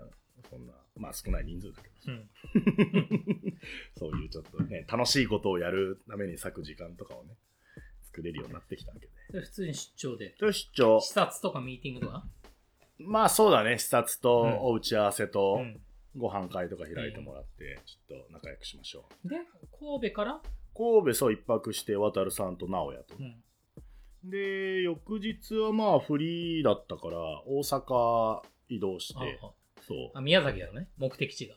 [0.50, 2.14] そんな、まあ少ない人数だけど。
[2.14, 2.30] うん。
[3.98, 7.36] そういうちょっとね、楽しいことをやるために割く時間とかをね、
[8.16, 9.12] 作れるようになってきたわけで。
[9.30, 10.36] それ普通に出張で。
[10.40, 11.02] で、出張。
[11.02, 12.24] 視察とかミーティングとか？
[13.00, 15.82] まあそうだね、視察とうんお打ち合わせとうん。
[16.18, 19.28] ご飯会とか開いてもらって、ちょっと仲良くしましょう。
[19.28, 19.36] で、
[19.78, 20.42] 神戸から？
[20.74, 23.22] 神戸そう一泊して、渡るさんと直哉とう。
[23.22, 23.44] ん。
[24.24, 29.40] で、翌日はまあフリーだったから、大阪移動しあて、
[29.86, 30.22] そうあ、。
[30.22, 30.88] 宮崎だよね。
[30.98, 31.56] 目的地が。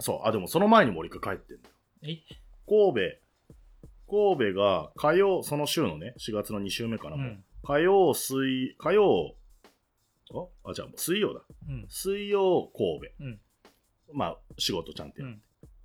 [0.00, 1.74] そう、あ、でもその前にも俺一回帰ってんだよ。
[2.02, 2.18] え？
[2.66, 3.00] 神戸、
[4.12, 7.44] 神戸が火曜、その週のね、4月の2週目かな、もううん。
[7.64, 9.34] 火曜、水、火曜、
[10.34, 11.40] あ、あじゃあ水曜だ。
[11.68, 11.86] うん。
[11.88, 13.24] 水曜、神戸。
[13.24, 13.40] うん
[14.14, 15.34] まあ、仕事ちゃんとやって。
[15.34, 15.42] うん。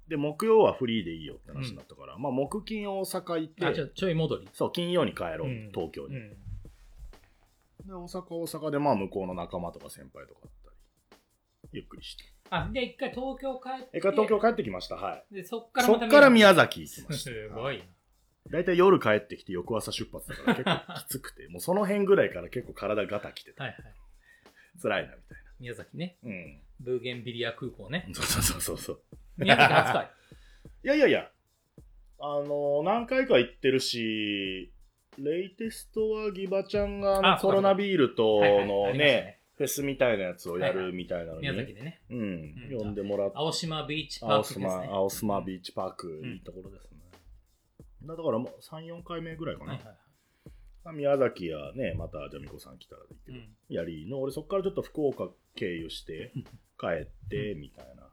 [0.10, 4.50] で、木曜はフリーでいいよって話になったから、まあ、木金大阪行あ、ちょ、って、ちょい戻り。
[4.52, 6.16] そう、金曜に帰ろう、うん東京に。
[6.16, 6.30] うん。
[7.86, 12.26] で、大阪、大阪で、まあ、向こうの仲間とか先輩とかあったり、ゆっくりして。
[12.50, 13.98] あ、で、一回東京帰って。
[13.98, 15.36] え、から東京帰ってきました、はい。
[15.36, 17.32] で、そっからそっから宮崎行きました。
[17.32, 17.84] すごいな。
[18.52, 23.64] 大体夜帰ってきて翌朝出発だから結構きつくて、もうその辺ぐらいから結構体ガタきてた。
[23.64, 23.84] はいはい。
[24.82, 26.18] 辛いな、みたい宮崎ね。
[26.24, 26.30] な。
[26.30, 26.62] うん。
[26.80, 28.08] ブーゲンビリア空港ね。
[28.14, 29.00] そうそうそうそう。
[29.38, 30.12] 宮崎初回。
[30.84, 31.32] いやいやいや、
[32.20, 34.72] あの何回か行ってるし、
[35.18, 42.02] レイテストはギバちゃんがコロナビールとのね、フェスみたいなやつをやるみたいなのに、宮崎でね。
[42.10, 44.66] うん、うん呼んでもらって、青島ビーチパー青クですね。
[44.66, 46.98] 島、青島ビーチパーク、うんいいところですね。
[48.16, 49.74] だからもう3、4回目ぐらいかな。
[49.74, 49.94] はいはいは
[50.94, 50.96] い。
[50.96, 56.32] 宮崎やね、またじゃあみこさん来たらでいいけど、うんやりの、俺そっからちょっと福岡経由して
[56.80, 58.10] 帰って、みたいな。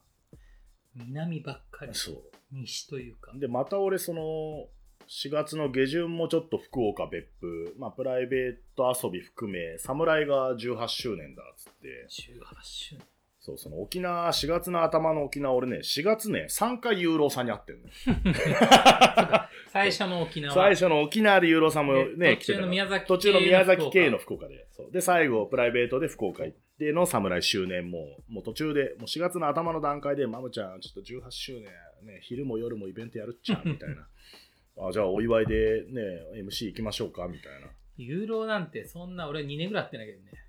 [0.94, 1.94] 南ばっかり。
[1.94, 2.22] そう。
[2.52, 3.32] 西というか。
[3.36, 4.68] で、また俺、その、
[5.08, 13.06] 4月の下旬もちょっと福岡別府、まあ、プライベート遊び含め、侍が18周年だっつって、18周年。
[13.44, 17.90] そう、その沖縄、4月の頭の沖縄、俺ね、4月ね、3回ユーロさんに会ってんのよ。
[19.70, 20.54] 最初の沖縄。
[20.54, 24.66] 最初の沖縄でユーロさんもでね、途中の来てたから宮崎途中の宮崎系の福岡で。
[24.72, 31.64] そうで、最後、プライベートで福岡行っての侍周年も、もう途中で、もう4月の頭の段階で、マムちゃん、ちょっと18周年、
[32.06, 34.08] ね、昼も夜もイベントやるっちゃ、みたいな。
[34.88, 36.02] あ、じゃあお祝いでね、
[36.34, 37.68] MC 行きましょうか、みたいな。
[37.98, 40.43] ユーロなんてそんな俺2年ぐらいやってないけどね。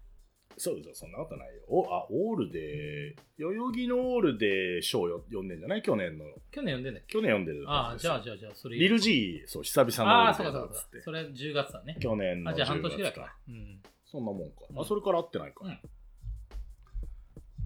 [0.58, 1.62] そうそう、そんなことないよ。
[1.68, 5.82] お、あ、オールで、代々木のオールで賞よ呼んでんじゃない？
[5.82, 6.26] 去年の。
[6.52, 7.13] 去年読んでんだっけ？
[7.13, 8.22] 去年読んでるああ、じゃああ。
[8.22, 11.02] じゃあじゃあ、それリル G、そう、久々のオああ、ールでそうかそうか。
[11.04, 11.98] それ10月だね。
[12.00, 13.36] 去年のあ、じゃあ半年10ぐらい月か。
[13.48, 13.82] うん。
[14.06, 14.56] そんなもんか。
[14.70, 15.65] うんあ、それから会ってないか。
[15.65, 15.78] うん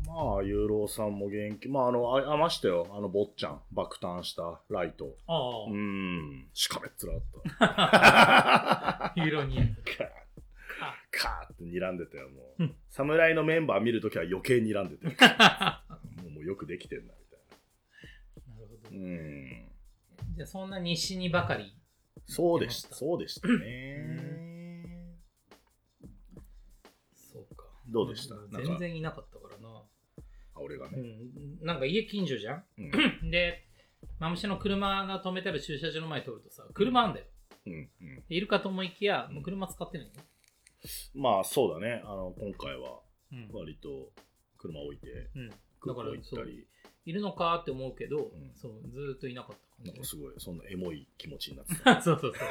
[0.08, 1.67] まあ、ユーロさんも元気。
[1.67, 2.88] まあ、あの、あ、あましたよ。
[2.91, 3.62] あの、坊ちゃん。
[3.71, 5.15] 爆誕したライト。
[5.28, 6.47] ああうー、ん。
[6.56, 7.19] しかめっ面
[7.60, 9.13] だった。
[9.21, 9.58] ユーロに。
[11.11, 12.63] カーって睨んでたよ、もう。
[12.63, 15.13] うん侍のメンバー見るときは余計睨んでたよ。
[16.23, 17.39] もうもうよくできてんな、みたい
[18.49, 18.97] なるほどな。
[18.97, 19.69] うん。
[20.35, 21.75] じゃあそんな西にばかり。
[22.25, 25.17] そうでした、そうでしたね。
[27.15, 27.65] そうか。
[27.87, 28.35] どうでした？
[28.63, 29.83] 全然いなかったからな。
[30.55, 30.97] あ俺がね。
[30.99, 31.01] う
[31.63, 31.65] ん。
[31.65, 32.63] なんか家近所じゃん？
[32.77, 33.31] うん。
[33.31, 33.65] で、
[34.19, 37.25] マムシの車が止めてある駐車場の前通るとさ、車あんだよ。
[37.65, 37.73] うん。
[37.73, 38.23] うん。
[38.29, 40.13] いるかと思いきや、もう車使ってないよ。
[41.15, 42.01] まあ、そうだね。
[42.05, 42.99] あの、今回は
[43.31, 43.49] うん。
[43.53, 44.11] 割と
[44.57, 45.07] 車置いて、
[45.85, 46.65] だから行ったり、
[47.05, 52.01] いるのかって思うけど、んそう、ずーっといなかった感じなんかすごい、そんなエモい気持ちになってた。
[52.01, 52.47] そうそうそう。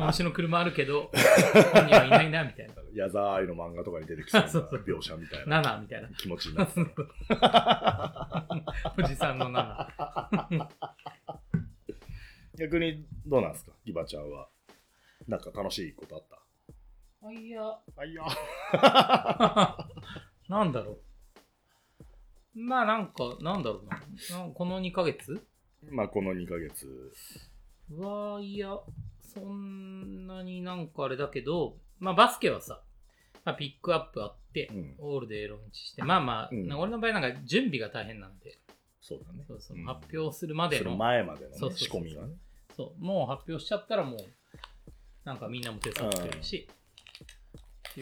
[0.00, 1.10] マムシの車あるけど、
[1.72, 2.74] 本人はいないな、みたいな。
[2.94, 6.08] 矢沢愛の漫画とかに出てきそうなそうそう描写みたいな7みたいな。
[6.10, 6.84] 気持ちになって
[7.28, 8.46] た。
[8.98, 10.68] おじさんの7。
[12.58, 13.72] 逆にどうなんですか？
[13.84, 14.48] ギバちゃんは。
[15.28, 16.39] なんか楽しいことあった？
[17.22, 17.62] あ、いや、
[17.96, 18.24] あいや。
[20.48, 22.60] なんだろう。
[22.60, 24.00] まあなんか、なんだろうな。
[24.54, 25.40] この2ヶ月？
[25.90, 27.12] まあこの2ヶ月。
[27.90, 28.78] うわいや、
[29.22, 32.82] そんなになんかあれだけど、まあバスケはさ、
[33.44, 38.58] まあ、ピックアップあって、うんオールでローンチして、まあまあ、うん俺の場合なんか準備が大変なんで、
[39.00, 39.44] そうだね。
[39.46, 42.34] そうそう、ん発表するまでの、前までの、ね、そうそうそう仕込みがね。
[42.76, 44.18] そう、もう発表しちゃったらもう、
[45.24, 46.68] なんかみんなも手伝ってるし、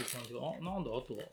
[0.03, 1.25] っていう感じが、あ、なんだ、あとは、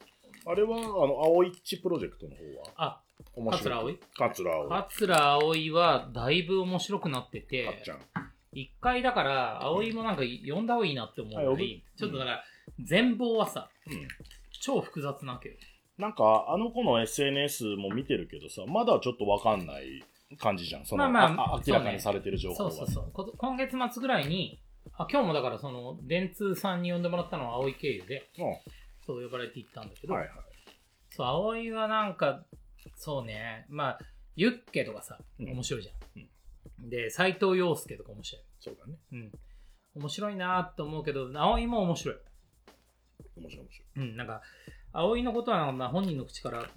[0.48, 2.74] あれは、あの、青いっちプロジェクトの方は？
[2.78, 3.02] あ、
[3.36, 3.98] 面白い。
[4.16, 4.68] 桂葵？
[4.68, 4.70] 桂葵。
[4.70, 7.84] 桂葵はだいぶ面白くなってて。
[8.52, 11.64] 一回だから、葵もなんか読んだ方がいいなって思うのあに、呼ぶ
[11.98, 12.44] ちょっとだから、
[12.84, 14.08] 全貌はさ、うん。
[14.62, 15.56] 超複雑なわけよ。
[15.98, 20.04] なんか、あの子の SNS も見てるけどさ、まだちょっとわかんない
[20.38, 20.86] 感じじゃん。
[20.86, 22.72] その、まあまああ明らかにされてる情報は。
[22.72, 23.12] そうそうそう。
[23.12, 24.60] こ今月末ぐらいに、
[24.94, 28.50] あ今日もだからその、電通さんに呼んでもらったのは葵経由で、うん。
[28.50, 28.56] は
[29.06, 30.30] そう呼ばれていったんだけど、いはい。
[31.12, 32.44] そう、葵はなんか、
[32.96, 34.00] そうね、まあ、
[34.36, 36.90] ユッケとかさ、うん面白いじゃん。
[36.90, 38.44] で、斎藤洋介とか面白い。
[38.60, 38.98] そうだね。
[39.12, 39.32] うん。
[39.96, 42.16] 面白いなと思うけど、葵も面白い。
[43.38, 44.10] 面白い面白い。
[44.10, 44.42] うん、なんか、
[44.92, 46.70] 葵のことは、まあ、本人の口から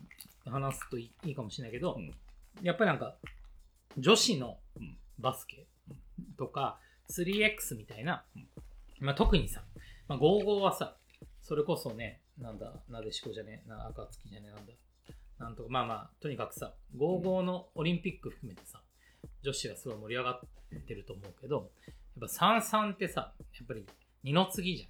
[0.45, 2.15] 話すといいかもしれないけど、うん
[2.61, 3.15] やっぱりなんか、
[3.99, 5.67] 女子のうんバスケ
[6.37, 8.25] とか、3X みたいな、
[9.01, 9.63] まあ、特にさ、
[10.09, 10.97] まあ、55はさ、
[11.43, 14.73] それこそね、なんだ、なでしこじゃねえ、な赤月じゃねえ、なんだ、
[15.39, 18.81] なんとか、まあまあ、とにかくさ、55のオリンピック含めてさ、
[19.43, 23.85] 女子がすごい盛り上がってると思うけど、やっぱ33ってさ、やっぱり
[24.23, 24.89] 二の次じゃん。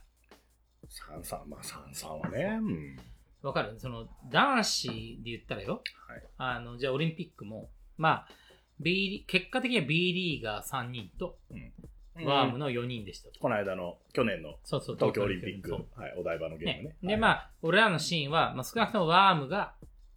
[0.90, 2.58] 三三まあ三三はね。
[2.62, 2.96] うん。
[3.42, 3.78] わかる？
[3.78, 4.88] その男子
[5.22, 6.22] で言ったらよ、はい。
[6.38, 8.28] あの、じゃあオリンピックも、まあ、
[8.80, 11.38] B リ結果的には B リーガー3人と、
[12.24, 13.38] ワームの4人でしたと。
[13.40, 16.96] この間の、去年の東京オリンピック、はい、お台場のゲームね。
[17.02, 19.74] ね、で、まあ、俺らのシーンは、まあ、少なくともワームが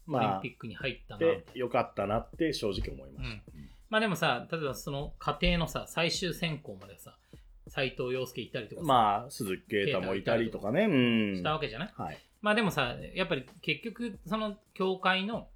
[0.07, 3.43] オリンまあピックに入ったな、みたいなで、よかったなって正直思いました。
[3.89, 7.17] まあでもさ、例えばその家庭のさ、最終選考までさ、
[7.67, 10.85] 斎藤洋介いたりとかさ、まあ、鈴木啓太もいたりとかね。
[10.85, 11.35] うん。
[11.37, 11.93] したわけじゃない？
[11.95, 12.17] はい。
[12.41, 15.47] まあでもさ、やっぱり結局、その協会の、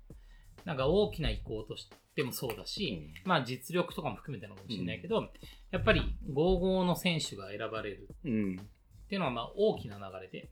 [0.63, 5.29] なんか大きな意向としてもそうだし、まあ実力とかも含めてなのかもしれないけど、
[5.71, 8.59] やっぱり55の選手が選ばれるうん。
[9.05, 10.49] っていうのはまあ大きな流れで、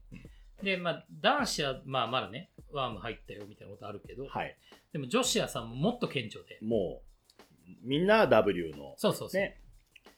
[0.61, 4.57] で、まあ男子はまあまだね、ワーム入ったよみたいなことあるけど、はい。
[4.91, 9.41] でも女子はさ、もっと顕著で、もう、みんな W の、そうそうそう。
[9.41, 9.61] ね、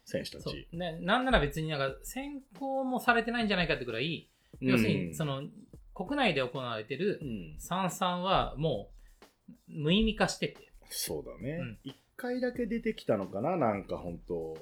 [0.03, 0.67] 選手たち。
[0.73, 4.29] ね、なんなら別になんか選考もされてないんじゃないかってぐらい、
[4.61, 5.43] 要するにその
[5.93, 7.55] 国内で行われてるうん。
[7.59, 8.91] 三々はも
[9.49, 11.57] う無意味化してて、そうだね。
[11.61, 11.77] うん。
[11.83, 13.57] 一、回だけ出てきたのかな？
[13.57, 14.57] なんか本当。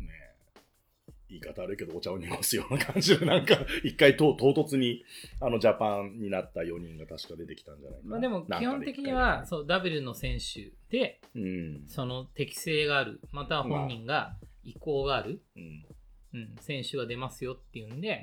[0.00, 0.10] ね
[1.28, 5.02] 言い方悪いけどお茶を濁すような感じで、なんか一回と唐突に
[5.40, 8.10] あのジャパンになった4人が確か出てきたんじゃないかな。
[8.12, 11.84] まあでも基本的には、そう、W の選手で、うん。
[11.88, 15.84] その適性がある、または本人が意向がある、うん。
[16.34, 18.22] うん、選手が出ますよっていうんで、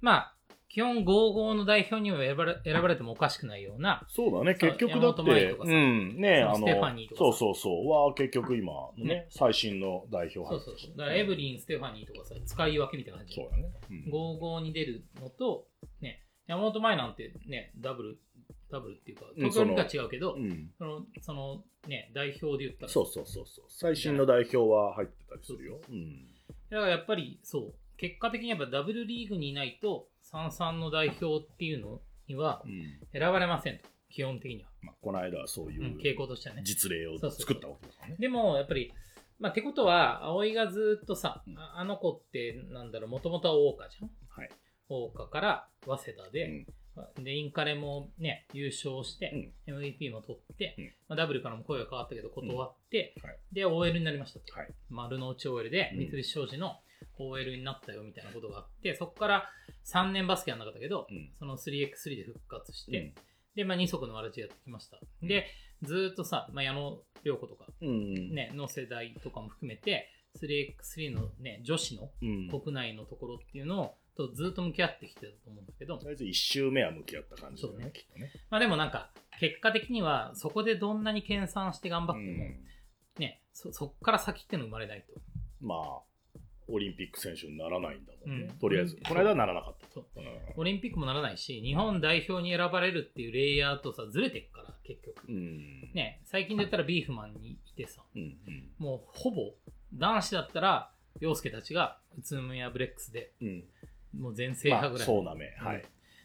[0.00, 0.34] まあ、
[0.70, 10.96] 基本55の代表にも選ばれ選ばれてもおかしくないような、そうだね、結局だって、とかさうん、ね、あの、そのステファニーとかさそうそうそう、は結局今のね、ね最新の代表そう入ってたしそうそう。
[10.96, 13.72] だからエブリン、ステファニーとかさ、使い分けみたいな感じそうだね。
[13.90, 15.66] うん55に出るのと、
[16.00, 18.18] ね、山本前なんてね、ダブル、
[18.70, 20.70] ダブルっていうか、うん東京には違うけど、うん。
[20.78, 23.64] その、そのね、代表で言ったら、そうそうそうそう。
[23.68, 25.80] 最新の代表は入ってたりするよ。
[25.90, 26.26] うん。
[26.70, 33.00] だからやっぱりそう、結果的にやっぱダブルリーグにいないと、33の代表っていうのにはうん。
[33.12, 34.70] 選ばれませんと、基本的には。
[34.82, 36.62] まあ、この間はそういう、うん、傾向としてはね。
[36.64, 38.16] 実例をそうそうそう作ったわけだからね。
[38.18, 38.92] でも、やっぱり、
[39.38, 44.10] まあ、ってことは、葵がずっとさうん、ああの子って、なんだろう、もともとは桜花じゃん？
[44.28, 44.50] はい。
[44.88, 46.66] 桜花から早稲田で、
[47.22, 54.52] で、インカレもね、優勝して、MVP も取って、うんまあ、ダブルからも声が変わったけど断って、はいで、OL になりましたと。
[54.52, 56.76] はい丸の内 OL で、うん三菱商事の
[57.18, 59.50] OL になったよみたいなことがあって、そこから
[59.86, 63.14] 3年バスケやんなかったけど、うんその 3x3 で復活して、うん
[63.54, 64.98] で、まあ、二足のわらじやってきました。
[65.22, 65.46] で、
[65.82, 68.34] ずーっとさ、まあ、矢野涼子とか、うん。
[68.34, 70.08] ね、の世代とかも含めて、
[70.40, 72.10] 3x3 のね、女子の
[72.60, 78.32] 国内のところっていうのを、とずっと向き合ってきてたと思うんだけど、りあえず1周目は向き合った感じだよねね、きっとね。
[78.50, 82.44] まあでもなんか、結果的には、そこでどんなに研鑽して頑張っても、
[83.18, 85.20] ね、そ、そっから先っての生まれないと。
[85.60, 85.78] まあ、
[86.70, 88.46] オリンピック選手にならないんだもんね。
[88.50, 88.96] うんとりあえず。
[89.06, 90.00] この間はならなかった。
[90.56, 95.28] オリンピックもならないし、日本代表に選ばれるっていうレイヤーとさ、ずれてっから、結局。
[95.28, 95.90] うん。
[95.94, 98.02] ね、最近で言ったらビーフマンにいてさ。
[98.78, 99.54] もうほぼ、
[99.94, 103.64] 男子だったら、洋介たちが宇都宮ブレックスで、うん。
[104.18, 105.06] もう全制まあ、覇ぐらい。
[105.06, 105.46] そうなめ。
[105.58, 105.82] はい。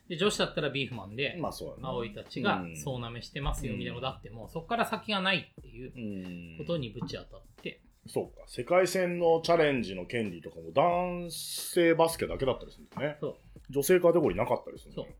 [0.08, 1.79] で、女子だったらビーフマンで、まあ、そう。
[1.81, 6.58] 葵たちがうんそうなめしてますよみたいなことあっても、そこから先がないっていううん。
[6.60, 8.43] ことにぶち当たって、そうか。
[8.47, 13.17] 世界戦のチャレンジの権利とかも男性バスケだけだったりするんだね。
[13.19, 13.37] そ
[13.69, 15.15] 女性カテゴリーなかったりするんだね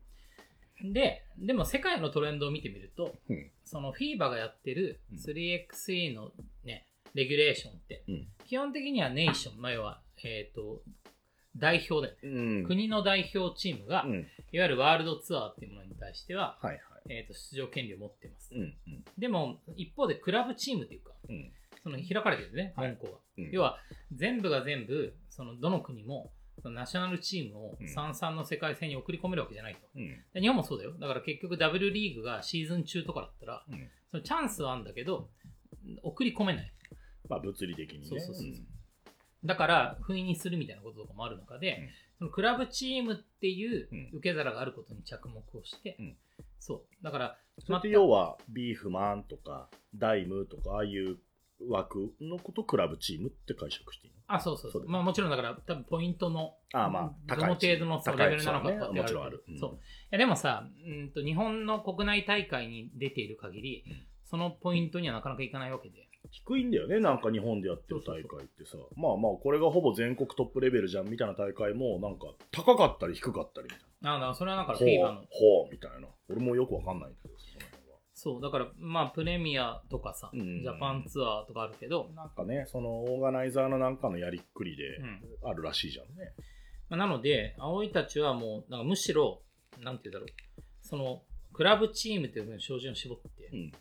[0.84, 0.92] う。
[0.92, 6.30] で、でも世界のトレンドを見てみると、うんその FIBA がやってるうん 3x3 の
[6.64, 10.82] ね、レギュレーションって、うん基本的にはネーション、まあ、要は、えっ、と、
[11.56, 12.64] 代表で、うん。
[12.64, 14.26] 国の代表チームが、うん。
[14.52, 16.80] いわゆるワールドツアーっていうものに対しては、はいはい。
[17.08, 18.54] えー、と出場権利を持ってます。
[18.54, 18.60] うん。
[18.60, 19.04] うん。
[19.18, 21.52] でも、一方でクラブチームっていうか、うん。
[21.86, 23.18] その開かれてるね、はい門戸が。
[23.38, 23.78] うん要は、
[24.12, 29.80] 全部が全部、そのどの国も、そのナショナルチームをうん三々の世界戦に送り込めるわけじゃないと。
[29.94, 30.08] うん。
[30.34, 30.94] で日本もそうだよ。
[30.98, 35.28] だから結局 W リーグがシーズン中とかだったら、うんそのチャンスはあるんだけど、
[36.02, 36.72] 送り込めない。
[37.28, 38.06] まあ、物理的にね。
[38.06, 38.44] そうそうそう
[39.44, 46.16] だから、封印にするみたいなこととかもある中で、うんそのクラブチームっていううん受け皿があることに着目をして、うん
[46.58, 47.04] そう。
[47.04, 51.18] だから、それって要は、ビーフマンとか、ダイムとか、ああいう
[51.68, 54.18] 枠のことクラブチームって解釈していいの？
[54.28, 54.78] あ、そうそうそ。
[54.80, 59.70] そうまあもちろんだから、多分ポイントの、ああまあどの程度のレベルなのかってもちろんあるうんそう。
[59.70, 59.76] い
[60.10, 66.08] やでもさ、うんと、日本の国内大会に出ている限り、うんそのポイントにはなかなかいかないわけで。
[66.32, 68.76] 低いんだよね、なんか日本でやってる大会ってさ。
[68.96, 74.84] まあまあ、これがほぼ全国トップレベルじゃんみたいな大会も、なんか高かったり低かったりみたいあだからそれはだからな。
[74.84, 75.28] フィーバーのほう、。
[75.30, 76.08] ほう、みたいな。
[76.28, 77.45] 俺もよくわかんないんだけど、その辺は。
[78.26, 85.04] そう、だから、まあ、プレミアとかさ、うんジャパンツアーとかあるけど、なんかね、そのオーガナイザーのなんかのやりっくりでう
[85.46, 86.32] んあるらしいじゃんね。
[86.88, 89.42] まあなので、葵たちはもう、なんかむしろ、
[89.80, 93.72] なんて言うんだろう、その、クラブチームっていうふうに照準を絞って、うん。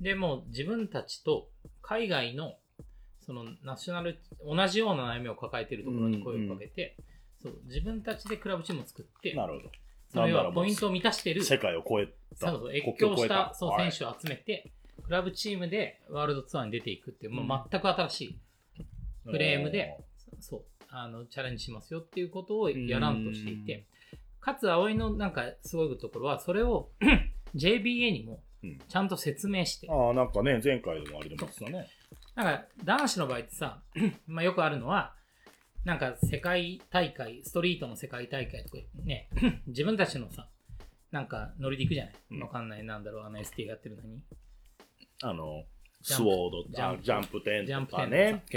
[0.00, 1.50] でもう自分たちと
[1.82, 2.54] 海外の
[3.20, 6.96] そのナショナル同じような悩みを抱えているところに声をかけて、
[7.42, 9.70] そう自分たちでクラブチームを作ってなるほど。
[10.12, 11.44] その要なんならもうはポイントを満たしている。
[11.44, 12.06] 世界を超え
[12.38, 12.50] た。
[12.50, 12.76] そうそう。
[12.76, 13.52] 越国境した。
[13.54, 13.92] そうはい。
[13.92, 18.38] 選手を集めて、クラブチームでワールドツアーに出ていくっていう、もう全く新しい
[19.24, 19.96] フレームで、
[20.40, 23.86] そうあのチャレンジしますよっていうことをやらんとしていて、
[24.40, 26.90] かつ葵のなんかすごいところはそれを
[27.54, 28.78] JBA にもうん。
[28.88, 31.88] ちゃんと説明して、ああ、なんかね、前回のあれでも言ってたね。
[32.34, 33.80] なんか男子の場合ってさ、
[34.26, 35.14] まあよくあるのは、
[35.84, 39.28] なんか世界大会、ストリートの世界大会とかね、
[39.66, 40.48] 自分たちのさ、
[41.10, 42.14] なんかノリで行くじゃない？
[42.32, 42.40] うん。
[42.40, 44.20] わかんない、なんだろう、あの ST がやってるのに。
[45.22, 45.64] あの、
[46.02, 47.00] スウォード、ジャンプ。
[47.00, 48.06] あジャンプ10ジャンプ10とか。
[48.06, 48.56] ね、そ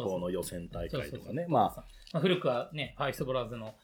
[0.00, 3.74] う K54 の予選大会とかね、ままあ、古くはね、ファイストボラーズの、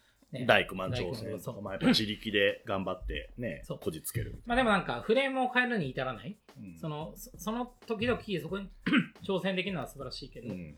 [0.47, 4.41] 大工マン挑大戦とか、まあ、やっぱ自力で頑張ってねこじつける。
[4.47, 6.79] まあでもなんかフレームを変えるに至らない、うん。
[6.79, 8.71] その、そその時々そこに
[9.23, 10.75] 挑戦できるのは素晴らしいけど、うん。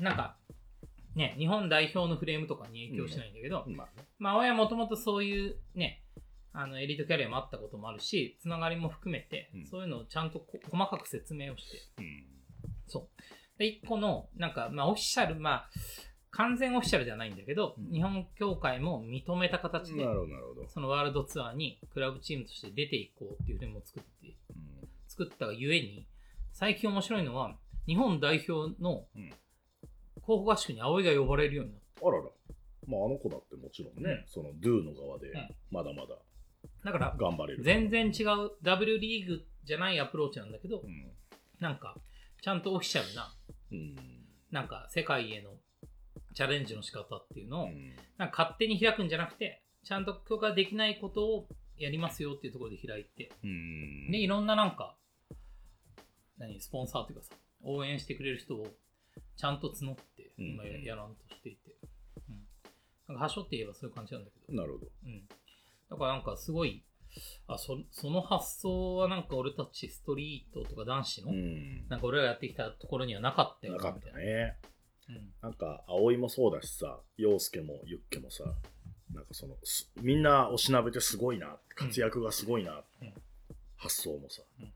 [0.00, 0.36] なんか、
[1.18, 4.06] ね、日本代表のフレームとかに影響しないんだけど、まあね。
[4.20, 6.04] まあ、親はもともとそういうね、
[6.52, 9.66] あのエリートキャリアもあったこともあるし、つながりも含めて、うん。
[9.66, 12.24] そういうのをちゃんとこ細かく説明をして、うん。
[12.86, 13.58] そう。
[13.58, 15.70] で、一個の、なんか、まあ、オフィシャル、まあ、
[16.30, 17.90] 完全オフィシャルじゃないんだけど、うん。
[17.90, 20.06] 日本協会も認めた形で。
[20.68, 24.88] そのワールドツアーにクラブチームとして出ていこうっていうフレームを作って、うん。
[25.08, 26.06] 作ったがゆえに、
[26.52, 29.32] 最近面白いのは、日本代表のうん
[30.28, 32.06] 候補合宿に葵が呼ばれるようになった。
[32.06, 32.24] あらら。
[32.86, 36.16] まあ、あの子だってもちろんね、その、ドゥの側でうん、まだまだ
[36.84, 37.62] だから、頑張れる。
[37.62, 41.10] 全然違う W リーグじゃないアプローチなんだけどう、ん。
[41.60, 41.96] なんか、
[42.42, 43.34] ちゃんとオフィシャルな、
[43.72, 43.96] うん。
[44.50, 45.50] なんか世界への
[46.34, 54.10] チャレンジの仕方っていうのを、うんなんか勝手に開くんじゃなくて、ちゃんと許可できないことをやりますよっていうところで開いて、うん。
[54.10, 54.96] で、いろんななんか、
[56.36, 58.66] 何、スポンサーというかさ、応援してくれる人を
[59.38, 61.70] ちゃんと募って、うん今ややらんとしていて、
[62.28, 62.42] うん
[63.08, 64.60] なんか端折って言えばそういう感じなんだけど。
[64.60, 64.86] なるほど。
[65.06, 65.22] うん。
[65.90, 66.84] だからなんかすごい、
[67.46, 71.88] あ、そその発想はなんか俺たちストリートとか男子の、うん。
[71.88, 74.56] なんか俺らがやってきたところにはなかったよなかっみたね。
[75.08, 75.32] うん。
[75.40, 78.44] なんか、葵もそうだしさ、陽介もユッケもさ、
[79.14, 83.12] なんかその、すみんなおしなべてすごいな、活躍がすごいな、うん
[83.80, 84.72] 発想もさ、うん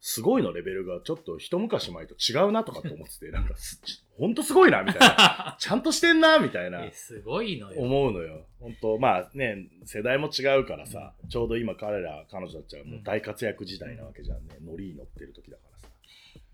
[0.00, 3.82] すごいのレベルがちょっと一昔前と違うなとかって思ってて、 なんかす、
[4.16, 5.56] ほんとすごいな、みたいな。
[5.60, 6.92] ちゃんとしてんな、みたいなえ、。
[6.92, 7.82] すごいのよ。
[7.82, 8.46] 思うのよ。
[8.60, 14.56] 本当まあね、世代も違うからさ、ちょうど今彼ら、彼女たちはもう大活躍時代なわけじゃんね。
[14.62, 15.88] ノリに乗ってる時だからさ。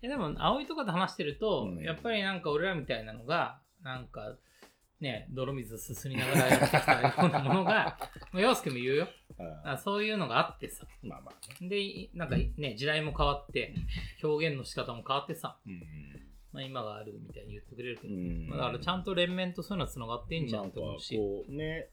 [0.01, 4.35] えでも、葵とかと話してると、うんやっぱりなんか俺らみたいなのが、なんか、
[4.99, 7.97] ね、泥水すすりながらやってきたようなものが、
[8.33, 9.77] まあ陽介も言うよああ。
[9.77, 10.87] そういうのがあってさ。
[11.03, 11.69] まあまあね。
[11.69, 13.75] で、いなんかね、時代も変わって、
[14.23, 15.83] 表現の仕方も変わってさ、うん
[16.53, 21.89] まあ今があるみたいに言ってくれるけど、うんまあだからちゃんと連綿とそういうのは繋がってんじゃんと思うし、うね、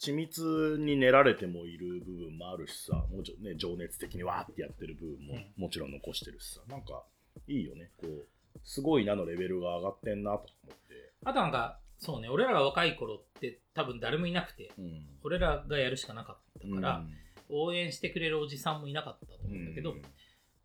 [0.00, 7.04] 緻密に練られてもいる部分もあるしさ、もうちょね、情熱的にわーってやってる部分ももちろん残してるしさ、なんか
[7.46, 7.90] いいよね。
[7.98, 8.26] こう、
[8.64, 11.09] すごいなのレベルが上がってんなと思って。
[11.24, 15.06] あとなんか、そうね、俺らが若い頃って多分誰もいなくて、うん。
[15.22, 17.10] 俺らがやるしかなかったから、うん
[17.52, 20.02] 応援してくれるおじさんもいなかったと思うんだけど、うん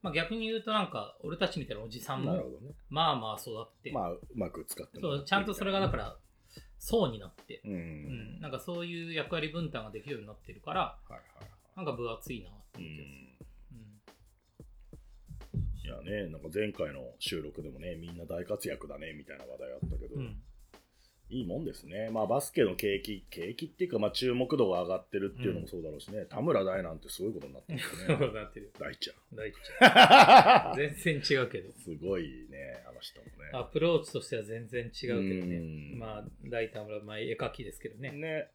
[0.04, 2.44] まあ逆に言うとなんか、俺たちみたいなおじさんも。
[2.92, 6.16] まあまあ育って、まあ、うまく使ってもそう、ちゃんとそれがだから、
[6.78, 7.72] 層になって、うん。
[7.72, 7.76] う
[8.38, 11.24] ん、なんかそういう役割分担ができるようになってるから、はいはい。
[11.76, 13.25] なんか分厚いなってう思ってますん。
[16.06, 20.38] ね、なんか前回の収録でもね、みんな大活躍だね、みたいな話題あったけど、うん。
[21.28, 22.10] いいもんですね。
[22.12, 28.40] まあバスケの景気、景気っていうか、まあ注目度が上がってるっていうのもそうだろうしね、田村大なんてすごいことになってるよね。
[28.40, 28.72] なってる。
[28.80, 29.36] 大ちゃん。
[29.36, 30.78] 大ちゃん。
[30.78, 31.74] 全然違うけど。
[31.74, 33.32] すごいね、あの人もね。
[33.54, 35.62] アプローチとしては全然違うけどねう。
[35.62, 38.12] んまあ、大田村、まあ、絵描きですけどね。
[38.12, 38.52] ね。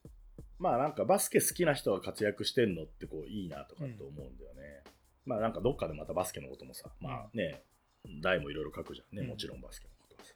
[0.60, 4.82] まあなんかバスケ好きな人が活躍してんのってこういいなとかって思うんだよね。
[5.24, 7.62] まあなんかどっかでまたバスケのこともさ、まあね、
[8.22, 10.34] 大もいろいろ書くじゃんね、うんもちろんバスケのことはさ。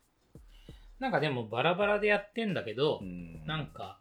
[0.99, 4.01] なんかでもバラバラでやってんだけど、うんなんか、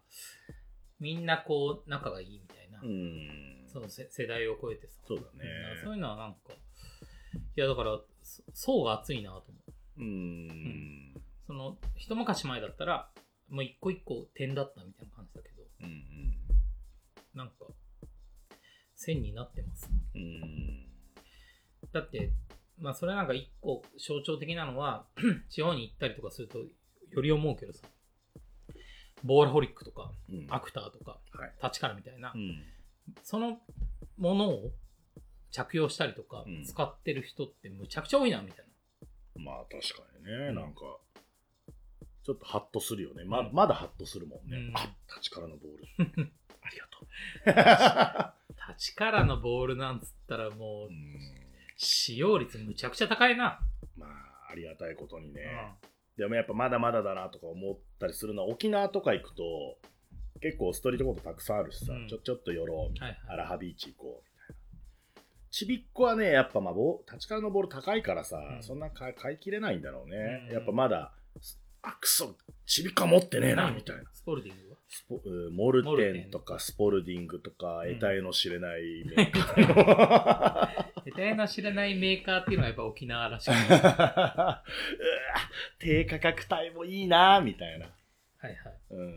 [1.00, 2.80] みんなこう、仲がいいみたいな。
[2.82, 3.68] うん。
[3.68, 4.94] そのせ世代を超えてさ。
[5.06, 9.58] そうだねうんそういうのはなんか、いやだから、そ層が厚いなと思
[9.98, 10.00] う。
[10.00, 11.14] うん。
[11.46, 13.10] その、一昔前だったら、
[13.50, 16.34] もう一個一個点だったみたいな感じだけど、うんうん。
[17.34, 17.54] なんか、
[19.04, 19.90] 線になってます。
[20.14, 20.86] うん。
[21.92, 22.32] だって、
[22.78, 25.06] まあそれなんか一個象徴的なのは、
[25.50, 27.86] 地方に行ったりとかすると、より思うけどさ、
[29.22, 31.54] ボールホリックとか、うんアクターとか、はい。
[31.62, 32.62] 立川みたいな、うん。
[33.22, 33.58] その
[34.18, 34.70] ものを
[35.50, 38.66] 着用したりとかうん、使ってる人ってむちゃくちゃ多いな、みたい
[39.36, 40.80] まあ確かにね、うんなんか、
[42.24, 43.24] ちょっとハッとするよね。
[43.24, 44.56] まうんまだハッとするもんね。
[44.56, 45.84] うんあ、立ちからのボール。
[46.62, 48.33] ありがとう。
[48.74, 48.78] な。
[48.78, 51.18] 立ちからのボールなんつったらもうう、ん
[51.76, 53.60] 使用率むちゃくちゃ高いな。
[53.96, 55.40] まあ、ありがたいことにね。
[55.82, 59.42] うんでもやっぱまだまだだなとか思ったりするのは、沖縄とか行くと、
[60.40, 65.22] 結構ストリートコートたくさんあるしさ、うんちょちょっと寄ろうみたいな、はいはいアラハビーチ行こうみたいな。
[65.50, 66.74] ちびっこはね、やっぱまあ
[67.10, 70.46] 立ちからのボール高いからさ、うんそんな買い切れないんだろうね。
[70.50, 71.12] うんやっぱまだ、
[71.82, 74.04] あ、くそ、ちびっこは持ってねえな、みたいな。
[74.14, 74.63] スポルディング
[75.52, 79.74] モルテンとかスポルディングとか、うん得体の知れないメーカーの
[81.04, 83.54] 得体の知らないメーカーっていうのはやっぱ沖縄らしく
[85.78, 87.86] 低価格帯もいいなみたいな。
[88.38, 88.80] はいはい。
[88.90, 89.16] うん。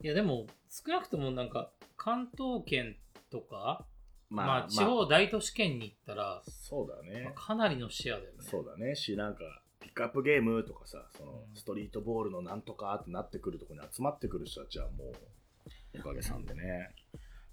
[0.00, 2.96] いやでも、少なくともなんか、関東圏
[3.30, 3.86] とか、
[4.28, 7.32] ままあ、地方大都市圏に行ったら、そうだねまあ。
[7.34, 8.38] かなりのシェアだよね。
[8.40, 8.96] そうだね。
[8.96, 15.12] し、なんか、ピックアップゲームとかさ、そのうんストリートボールのなんとかってなってくるところに集まってくる人たちはも
[15.94, 16.94] う、おかげさんでね。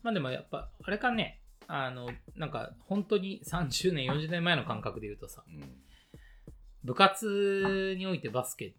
[0.03, 5.61] まあでもやっぱ、あれかね、あの、なんか、本当に30年、40年前の感覚で言うとさ、うん。
[6.84, 8.73] 部活においてバスケ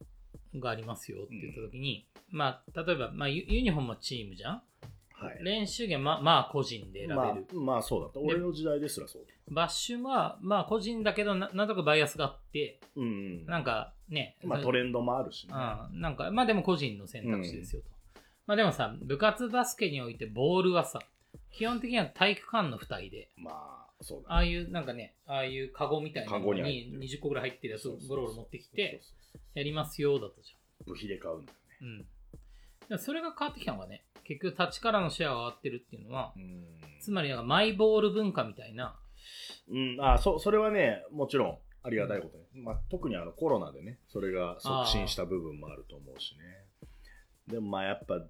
[0.56, 4.62] がありますよって言った時に、まあ、例えば、まあ、ユユニフォームはチームじゃん？
[5.20, 5.38] はい。
[5.42, 7.16] 練習着はままあ個人で選べる。
[7.16, 8.20] まあ、まあそうだった。
[8.20, 9.34] 俺の時代ですらそうだ。
[9.50, 13.46] バッシュはまあ個人だけどな、なんとかバイアスがあって、うんうん。
[13.46, 15.54] なんかね、まあトレンドもあるしね。
[15.54, 17.88] うん、なんか、まあでも個人の選択肢ですよと。
[18.46, 21.00] まあでもさ、部活バスケにおいてボールはさ、
[21.52, 29.00] 基本的には体育館の付帯で、まあ、そうだああいうなんかね、ああいうカゴみたいなのに入ってにる20個ぐらい入ってるやつをゴロゴロ持ってきて、
[29.54, 30.56] やりますよだったじ
[30.86, 32.08] 部費で買うんだよね。
[32.90, 32.94] ゃん。
[32.94, 32.98] うん。
[32.98, 36.64] それが変わってきたのがね、結局立ちからのシェアが上がってるっていうのは、うん。
[37.00, 38.96] つまりなんかマイボール文化みたいな、
[39.68, 42.44] うん、あそそれはね、もちろんありがたいことね。
[42.54, 46.44] まあ、特にあのコロナでね、それが促進した部分もあると思うしね。
[47.48, 48.20] でもまあやっぱ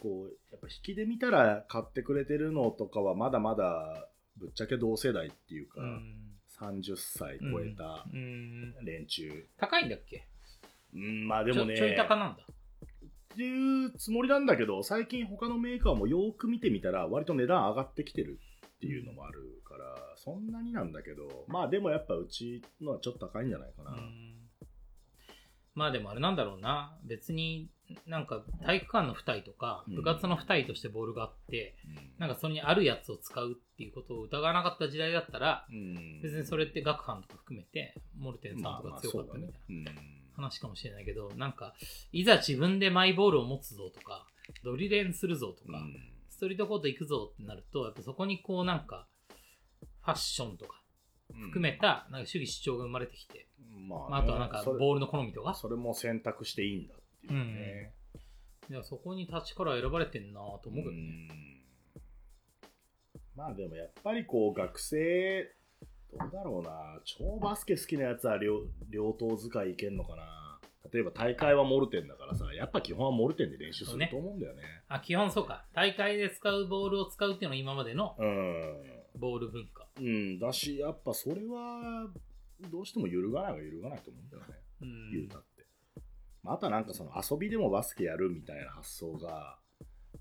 [0.00, 10.24] こうやっぱ引きで見たら買ってくれてるのとかはまだまだぶっちゃけ同世代っていうか、うん30歳超えたうん連中、高いんだっけ？
[10.94, 12.44] うん、まあでもねちょい高なんだ。
[13.34, 24.34] っていうつもりなんだけど最近他のメーカーもよーく見てみたら割と値段上がってきてるっていうのもあるからそんなになんだけどまあでもやっぱうちのはちょっと高いんじゃないかな、うん。
[25.74, 26.96] まあでもあれなんだろうな。
[27.04, 27.68] 別に
[28.06, 29.96] なんか体育館の付帯とかうん。
[29.96, 32.12] 部活の付帯としてボールがあって、うん。
[32.20, 36.20] なんかそれにあるやつを使うっていうことを疑わなかった時代だったら、うん。
[36.22, 39.58] 別にそれって学班とか含めてモルテンさんとか強かったみたいな。
[39.68, 41.74] うん話かもしれないけど、なんか
[42.12, 44.26] いざ自分でマイボールを持つぞとか、
[44.62, 45.82] ドリレンするぞとか、
[46.30, 49.06] ストリートコート行くぞってなると、やっぱそこにこうなんか、
[50.02, 50.82] ファッションとか
[51.32, 53.48] 含めたなんか主義主張が生まれてきて、
[53.88, 57.94] ままあ、あとはなんかボールの好みとか、それも選択していいんだっていうね、
[58.70, 60.92] いやそこに立ちから選ばれてんなと思うけどね。
[60.92, 61.64] うん。
[63.34, 65.50] まあでもやっぱりこう学生
[66.18, 67.00] どうだろうな。
[67.04, 70.60] 超バスケ好きなやつは両両党使いいけんのかな。
[70.92, 74.62] 例えば大会はモルテンだからさやっぱ基本はモルテンで練習すると思うんだよね。
[74.88, 75.64] あ、基本そうか。
[75.74, 78.82] 大会で使うボールを使うっていうのは今までのうん。
[79.18, 79.86] ボール文化。
[79.98, 80.38] うん。
[80.38, 82.08] だしやっぱそれは
[82.70, 84.60] どうしても揺るがないは揺るがないと思うんだよね。
[84.82, 85.10] うん。
[85.12, 85.66] 言うたって、
[86.42, 89.58] まあ、あとはなんかその遊びでもバスケやるみたいな発想が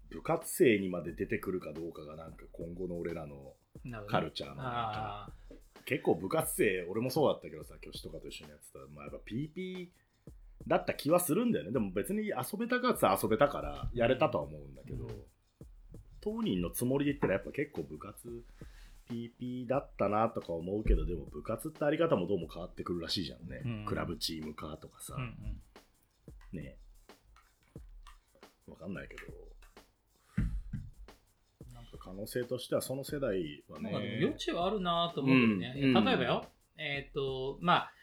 [0.10, 3.54] 部活生にまで出てくるかどうかがなんか今後の俺らの
[4.08, 4.64] カルチャーの
[5.86, 8.80] 結構部活生俺もそうだったけどさ教師とかと一緒にやってた。
[8.80, 9.90] らまあやっぱ PP
[10.68, 11.72] だった気はするんだよね。
[11.72, 15.10] でも別に遊べたから遊べたからやれたとは思うんだけど、うん。
[16.22, 18.44] 当人のつもりで言ったらやっぱ結構部活
[19.10, 23.86] PP だったなとか思うけどでも部活ってあり方もどうも変わってくるらしいじゃんね、うん。
[23.86, 26.60] クラブチーム化とかさ、ーうんうん。
[26.64, 26.78] ね
[28.68, 29.22] わかんないけど
[32.04, 33.92] 可能性としてはその世代はね。
[33.92, 35.94] なんかでも余地はあるなと思うけどね。
[35.96, 36.06] うん。
[36.06, 36.46] 例えばよ、
[36.78, 37.94] えっ、と、まあ、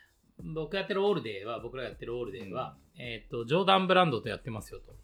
[0.54, 4.94] 僕やってるオールデーは、僕らがやってるオールデーは、えっ、と、ジョーダンブランドとやってますよと。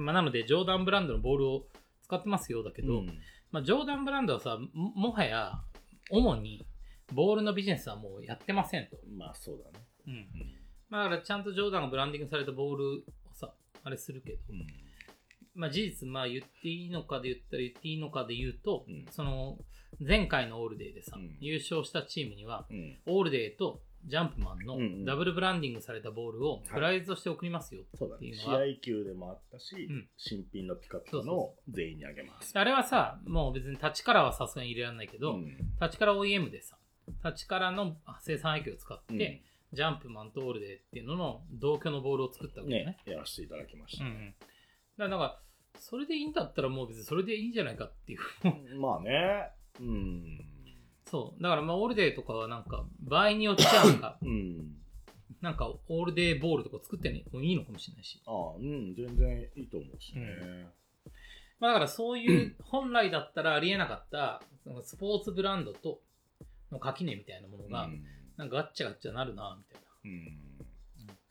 [0.00, 1.66] まあ、なので、ジョーダンブランドのボールを
[2.02, 3.06] 使ってますよだけど、うん。
[3.52, 5.60] まあ、ジョーダンブランドはさ、ももはや、
[6.10, 6.66] 主に、
[7.12, 8.96] ボールのビジネスはもうやってませんと。
[9.16, 9.86] まあそうだね。
[10.06, 10.26] うん。
[10.88, 13.52] まあ、だからちゃんとジョーダンがブランディングされたボールをさ、
[13.84, 14.81] あれするけど、うん
[15.54, 19.06] まあ事実、まあ言っていいのかで言ったら言っていいのかで言うと、うん。
[19.10, 19.58] その、
[20.00, 21.36] 前回のオールデーでさ、うん。
[21.40, 22.98] 優勝したチームには、うん。
[23.06, 27.84] オールデーとジャンプマンのダブルブランディングされたボールをプライズとして送りますよっ
[28.18, 30.08] ていうのは、合球でもあったし、うん。
[30.16, 32.58] 新品のピカピカの全員にあげます。
[32.58, 35.56] あれはさ、もう別に立ちからはさすがに入れられないけど、うん。
[35.80, 36.78] 立ちから OEM でさ、
[37.24, 39.42] 立ちからの生産廃棄を使って、
[39.72, 42.84] ジャンプマンとオールデーっていうのの同居のボールを作ったわけね。
[42.84, 42.98] ね。
[43.06, 44.34] やらせていただきました、うんうん。
[44.98, 45.40] だからなんか、
[45.78, 48.78] それでいいんだったらもう別にそれでいいんじゃないかっていう。
[48.78, 49.50] まあね。
[49.80, 50.40] うん。
[51.06, 51.42] そう。
[51.42, 54.76] だからまあオールデーとかはなんか、場合によってはなんか、うん。
[55.40, 58.22] なんかオールデーボールとか作ってね、もういいのかもしれないし。
[58.26, 60.68] ああうん全然いいと思うしね、
[61.58, 64.40] まあだからそういう、本来だったらありえなかった、
[64.82, 66.00] スポーツブランドと
[66.70, 68.04] の垣根みたいなものが、うん。
[68.36, 70.38] なんかガッチャガッチャなるな、みたいうん。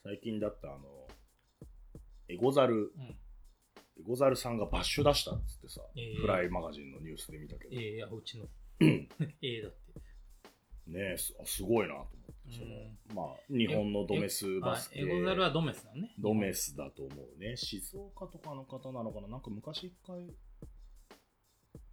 [0.03, 1.07] 最近だったあの
[2.27, 2.91] エゴザル
[4.01, 4.07] な。
[4.07, 4.07] うん。
[4.07, 8.45] エゴザルさんがバッシュ出したっつってさ、えーフライマガジンのニュースで見たけど、ええいや、うちの。
[8.81, 9.07] え
[9.41, 10.01] えだって。
[10.87, 16.13] ねえすすごいなと思って、そのうんまあ日本のドメスバスケあエゴザルはドメスだね。
[16.19, 19.27] ドメスだと思うね静岡とかの方なのかな？
[19.27, 20.33] なんか昔一回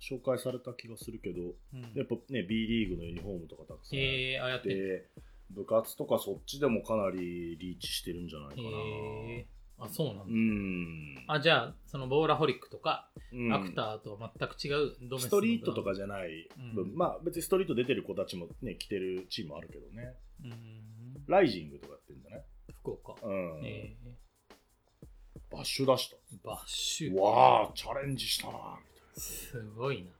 [0.01, 1.93] 紹介された気がするけどうん。
[1.95, 5.11] やっぱね B リーグのユニフォームとかたくさんええあ、って
[5.51, 10.25] 部活とかそっちでもかなりリーチしてるんじゃないかな、ええあ、そうなんだ。
[10.27, 11.25] うん。
[11.29, 13.53] あ、じゃあ、そのボーラホリックとか、うん。
[13.53, 16.97] アクターとは全く違うドメスのストリートとかじゃない分、うん。
[16.97, 20.15] まあ別にストリート出てる子たちもね来てるチームあるけどね。
[20.45, 21.25] うん。
[21.27, 22.45] ライジングとかやってるんじゃない？
[22.81, 23.15] 福岡。
[23.23, 24.15] うん、ええ。
[25.51, 26.17] バッシュ出した。
[26.43, 27.21] バッシュ。
[27.21, 28.73] わあチャレンジしたなみたい
[29.15, 29.21] な。
[29.21, 30.11] すごいな。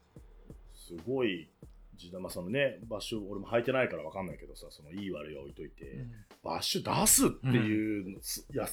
[0.75, 1.49] すごい
[2.21, 6.11] まあそのねバッシュ俺も履いてないから分かんないけどさそのいい悪いは置いといて、うん。
[6.43, 8.69] バッシュ出すっていうの、すいやい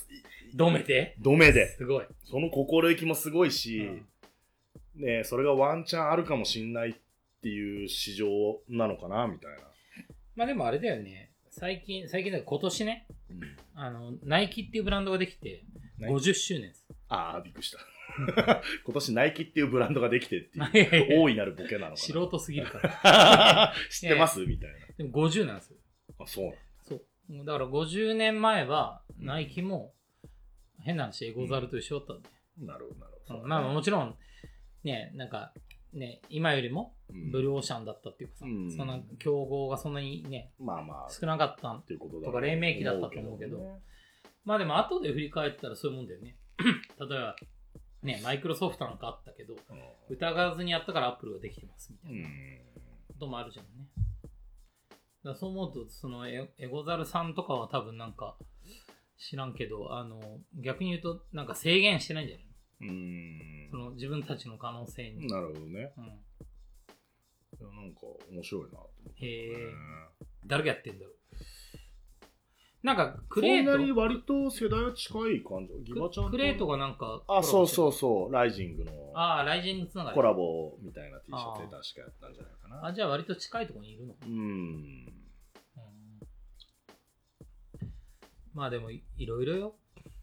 [0.56, 1.16] ドメで？
[1.20, 1.76] ドメで。
[1.76, 2.06] すごい。
[2.24, 3.80] その心意気もすごいし、
[4.98, 5.04] うん。
[5.04, 6.94] ねそれがワンチャンあるかもしんないっ
[7.42, 8.28] ていう市場
[8.70, 9.58] なのかなみたいな、
[10.36, 11.32] まあでもあれだよね。
[11.52, 13.08] 最近、最近だ今年ね、
[13.76, 15.64] あの、ナイキっていうブランドができて、
[15.98, 16.32] ナイキ。
[16.32, 16.86] 50周年です。
[17.08, 17.78] ああびっくりした
[18.86, 23.74] 今年ナイキっていうブランドができてっていう 大いなるボケなのか素な人すぎるから。
[23.90, 25.78] 知ってますみたいでも50なんですよ。
[26.18, 27.46] なあそうなんそう。
[27.46, 29.94] だから50年前は、ナイキも
[30.80, 32.30] 変な話、エゴザルと一緒だったんで。
[32.60, 33.42] なるほど、なるほど。
[33.42, 34.18] うんまあもちろん、
[34.84, 35.54] ね、なんか、
[35.94, 43.80] ね、今よりもうんブルーオーシャンだったっていうかさ、うんそんな競合がそんなにね、まあまあ、っ少なかったんていうことだとか黎明期だったと思うけど
[44.44, 46.38] まあでも後で振り返ったらそういうもんだよね。
[47.00, 47.36] 例えば、
[48.06, 49.56] ね、マイクロソフトなんかあったけど、
[50.10, 52.28] 疑わずにやったからアップルができてますみたいな
[53.08, 53.88] こともあるじゃんね。
[55.24, 58.38] だそう思うと、そのエエゴザルさんとかは多分なんか
[59.18, 62.46] 知らんけど、あの、逆に言うとなんか制限してないんじゃない
[63.72, 65.28] その自分たちの可能性に。
[65.28, 65.94] なるほどね。
[65.98, 66.08] うん、い
[67.60, 69.26] やなんか面白いなと思って。
[69.26, 69.56] へえ、
[70.46, 71.16] 誰がやってんだろう？
[72.86, 75.92] なんかククレーレートトに割と世代は近い感じ。
[75.92, 77.24] ギバちゃんとクレートがなんか。
[77.28, 77.92] あ、そうそうう。
[77.92, 80.16] そう、ライジングのああ、ライジングつながり。
[80.16, 82.86] コラボみたいな T シャツで確かやったんじゃないかな。
[82.86, 84.30] あ、じゃあ割と近いところにいるのうん。
[84.30, 85.06] うん
[88.54, 89.76] まあでもいいろいろよ。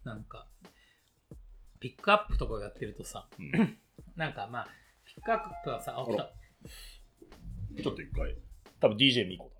[0.04, 0.46] なんか、
[1.80, 3.76] ピックアップとかやってるとさ、うん
[4.14, 4.68] なんかまあ、
[5.04, 6.32] ピックアップはさ、あ、来た。
[7.82, 8.36] ちょっと一回。
[8.78, 9.50] 多分 DJ ミコ。